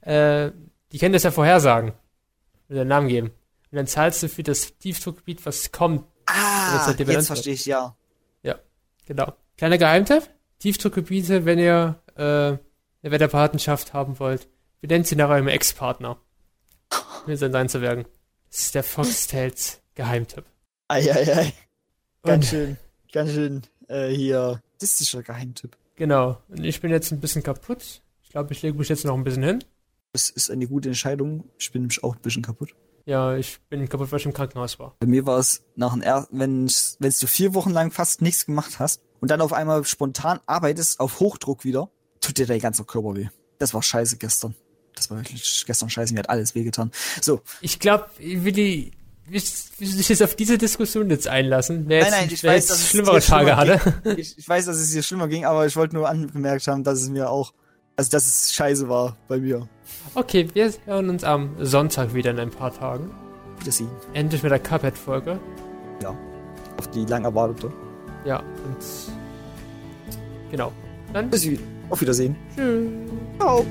äh, 0.00 0.50
die 0.92 0.98
können 0.98 1.12
das 1.12 1.22
ja 1.24 1.30
vorhersagen. 1.30 1.92
Oder 2.70 2.80
einen 2.80 2.88
Namen 2.88 3.08
geben. 3.08 3.28
Und 3.70 3.76
dann 3.76 3.86
zahlst 3.86 4.22
du 4.22 4.28
für 4.28 4.42
das 4.42 4.78
Tiefdruckgebiet, 4.78 5.44
was 5.44 5.70
kommt. 5.72 6.04
Ah, 6.26 6.92
die 6.92 7.02
jetzt 7.04 7.26
verstehe 7.26 7.54
ich, 7.54 7.66
ja. 7.66 7.96
Genau. 9.08 9.32
Kleiner 9.56 9.78
Geheimtipp. 9.78 10.28
Tiefdruckgebiete, 10.58 11.46
wenn 11.46 11.58
ihr 11.58 12.02
äh, 12.14 12.22
eine 12.22 12.60
Wetterpartnerschaft 13.02 13.94
haben 13.94 14.18
wollt, 14.18 14.48
benennt 14.82 15.06
sie 15.06 15.16
nach 15.16 15.30
eurem 15.30 15.48
Ex-Partner. 15.48 16.18
Um 17.26 17.34
sein 17.36 17.68
zu 17.70 17.80
werden. 17.80 18.04
Das 18.50 18.60
ist 18.60 18.74
der 18.74 18.82
Foxtails 18.82 19.80
Geheimtipp. 19.94 20.44
Eieiei. 20.88 21.52
Ganz 22.22 22.44
Und, 22.46 22.50
schön, 22.50 22.76
ganz 23.12 23.32
schön, 23.32 23.62
äh, 23.88 24.08
hier. 24.08 24.62
Das 24.78 24.90
ist 24.90 24.98
sicher 24.98 25.22
Geheimtipp. 25.22 25.76
genau. 25.96 26.38
Und 26.48 26.64
ich 26.64 26.80
bin 26.80 26.90
jetzt 26.90 27.10
ein 27.12 27.20
bisschen 27.20 27.42
kaputt. 27.42 28.02
Ich 28.22 28.30
glaube, 28.30 28.52
ich 28.52 28.62
lege 28.62 28.76
mich 28.78 28.88
jetzt 28.88 29.04
noch 29.04 29.14
ein 29.16 29.24
bisschen 29.24 29.42
hin. 29.42 29.64
Das 30.12 30.30
ist 30.30 30.50
eine 30.50 30.66
gute 30.66 30.88
Entscheidung. 30.88 31.44
Ich 31.58 31.70
bin 31.72 31.82
nämlich 31.82 32.02
auch 32.02 32.14
ein 32.16 32.22
bisschen 32.22 32.42
kaputt. 32.42 32.74
Ja, 33.06 33.36
ich 33.36 33.60
bin 33.70 33.88
kaputt, 33.88 34.12
weil 34.12 34.18
ich 34.20 34.26
im 34.26 34.32
Krankenhaus 34.32 34.78
war. 34.78 34.94
Bei 35.00 35.06
mir 35.06 35.24
war 35.26 35.38
es 35.38 35.62
nach 35.76 35.92
dem 35.92 36.02
er 36.02 36.28
wenn 36.30 36.70
wenn 36.98 37.12
du 37.20 37.26
vier 37.26 37.54
Wochen 37.54 37.70
lang 37.70 37.90
fast 37.90 38.20
nichts 38.20 38.44
gemacht 38.46 38.78
hast 38.78 39.02
und 39.20 39.30
dann 39.30 39.40
auf 39.40 39.52
einmal 39.52 39.84
spontan 39.84 40.40
arbeitest 40.46 41.00
auf 41.00 41.20
Hochdruck 41.20 41.64
wieder, 41.64 41.90
tut 42.20 42.38
dir 42.38 42.46
der 42.46 42.58
ganze 42.58 42.84
Körper 42.84 43.16
weh. 43.16 43.28
Das 43.58 43.72
war 43.74 43.82
scheiße 43.82 44.18
gestern. 44.18 44.54
Das 44.98 45.10
war 45.10 45.18
wirklich 45.18 45.64
gestern 45.66 45.88
scheiße. 45.90 46.12
Mir 46.12 46.20
hat 46.20 46.30
alles 46.30 46.54
wehgetan. 46.54 46.90
So, 47.22 47.40
Ich 47.60 47.78
glaube, 47.78 48.06
Willi, 48.18 48.90
willst 49.26 49.72
willst 49.78 49.92
du 49.94 49.98
dich 49.98 50.08
jetzt 50.08 50.22
auf 50.22 50.34
diese 50.34 50.58
Diskussion 50.58 51.08
jetzt 51.10 51.28
einlassen? 51.28 51.84
Wer 51.86 52.02
Nein, 52.02 52.10
jetzt, 52.12 52.20
nein, 52.20 52.30
ich 52.34 52.42
wer 52.42 52.50
weiß, 52.52 52.56
jetzt 52.62 52.70
dass 52.70 52.78
es 52.80 52.88
schlimmere 52.90 53.14
dir 53.16 53.20
schlimmer 53.22 53.56
Tage 53.56 53.56
hatte. 53.56 54.02
ich, 54.20 54.36
ich 54.38 54.48
weiß, 54.48 54.66
dass 54.66 54.76
es 54.78 54.90
dir 54.90 55.02
schlimmer 55.02 55.28
ging, 55.28 55.44
aber 55.44 55.66
ich 55.66 55.76
wollte 55.76 55.94
nur 55.94 56.08
angemerkt 56.08 56.66
haben, 56.66 56.84
dass 56.84 57.00
es 57.00 57.08
mir 57.08 57.30
auch, 57.30 57.52
also 57.96 58.10
dass 58.10 58.26
es 58.26 58.54
scheiße 58.54 58.88
war 58.88 59.16
bei 59.28 59.38
mir. 59.38 59.68
Okay, 60.14 60.48
wir 60.52 60.72
hören 60.86 61.10
uns 61.10 61.24
am 61.24 61.54
Sonntag 61.64 62.14
wieder 62.14 62.30
in 62.30 62.38
ein 62.40 62.50
paar 62.50 62.74
Tagen. 62.74 63.10
Wiedersehen. 63.60 63.90
Endlich 64.14 64.42
mit 64.42 64.52
der 64.52 64.58
Cuphead-Folge. 64.60 65.38
Auf 66.78 66.88
die 66.92 67.04
lang 67.06 67.24
erwartete. 67.24 67.72
Ja, 68.24 68.38
und 68.38 68.76
genau. 70.50 70.72
Dann 71.12 71.28
Bis 71.28 71.48
auf 71.90 72.00
Wiedersehen. 72.00 72.36
tschüss. 72.54 72.86
Ciao. 73.38 73.66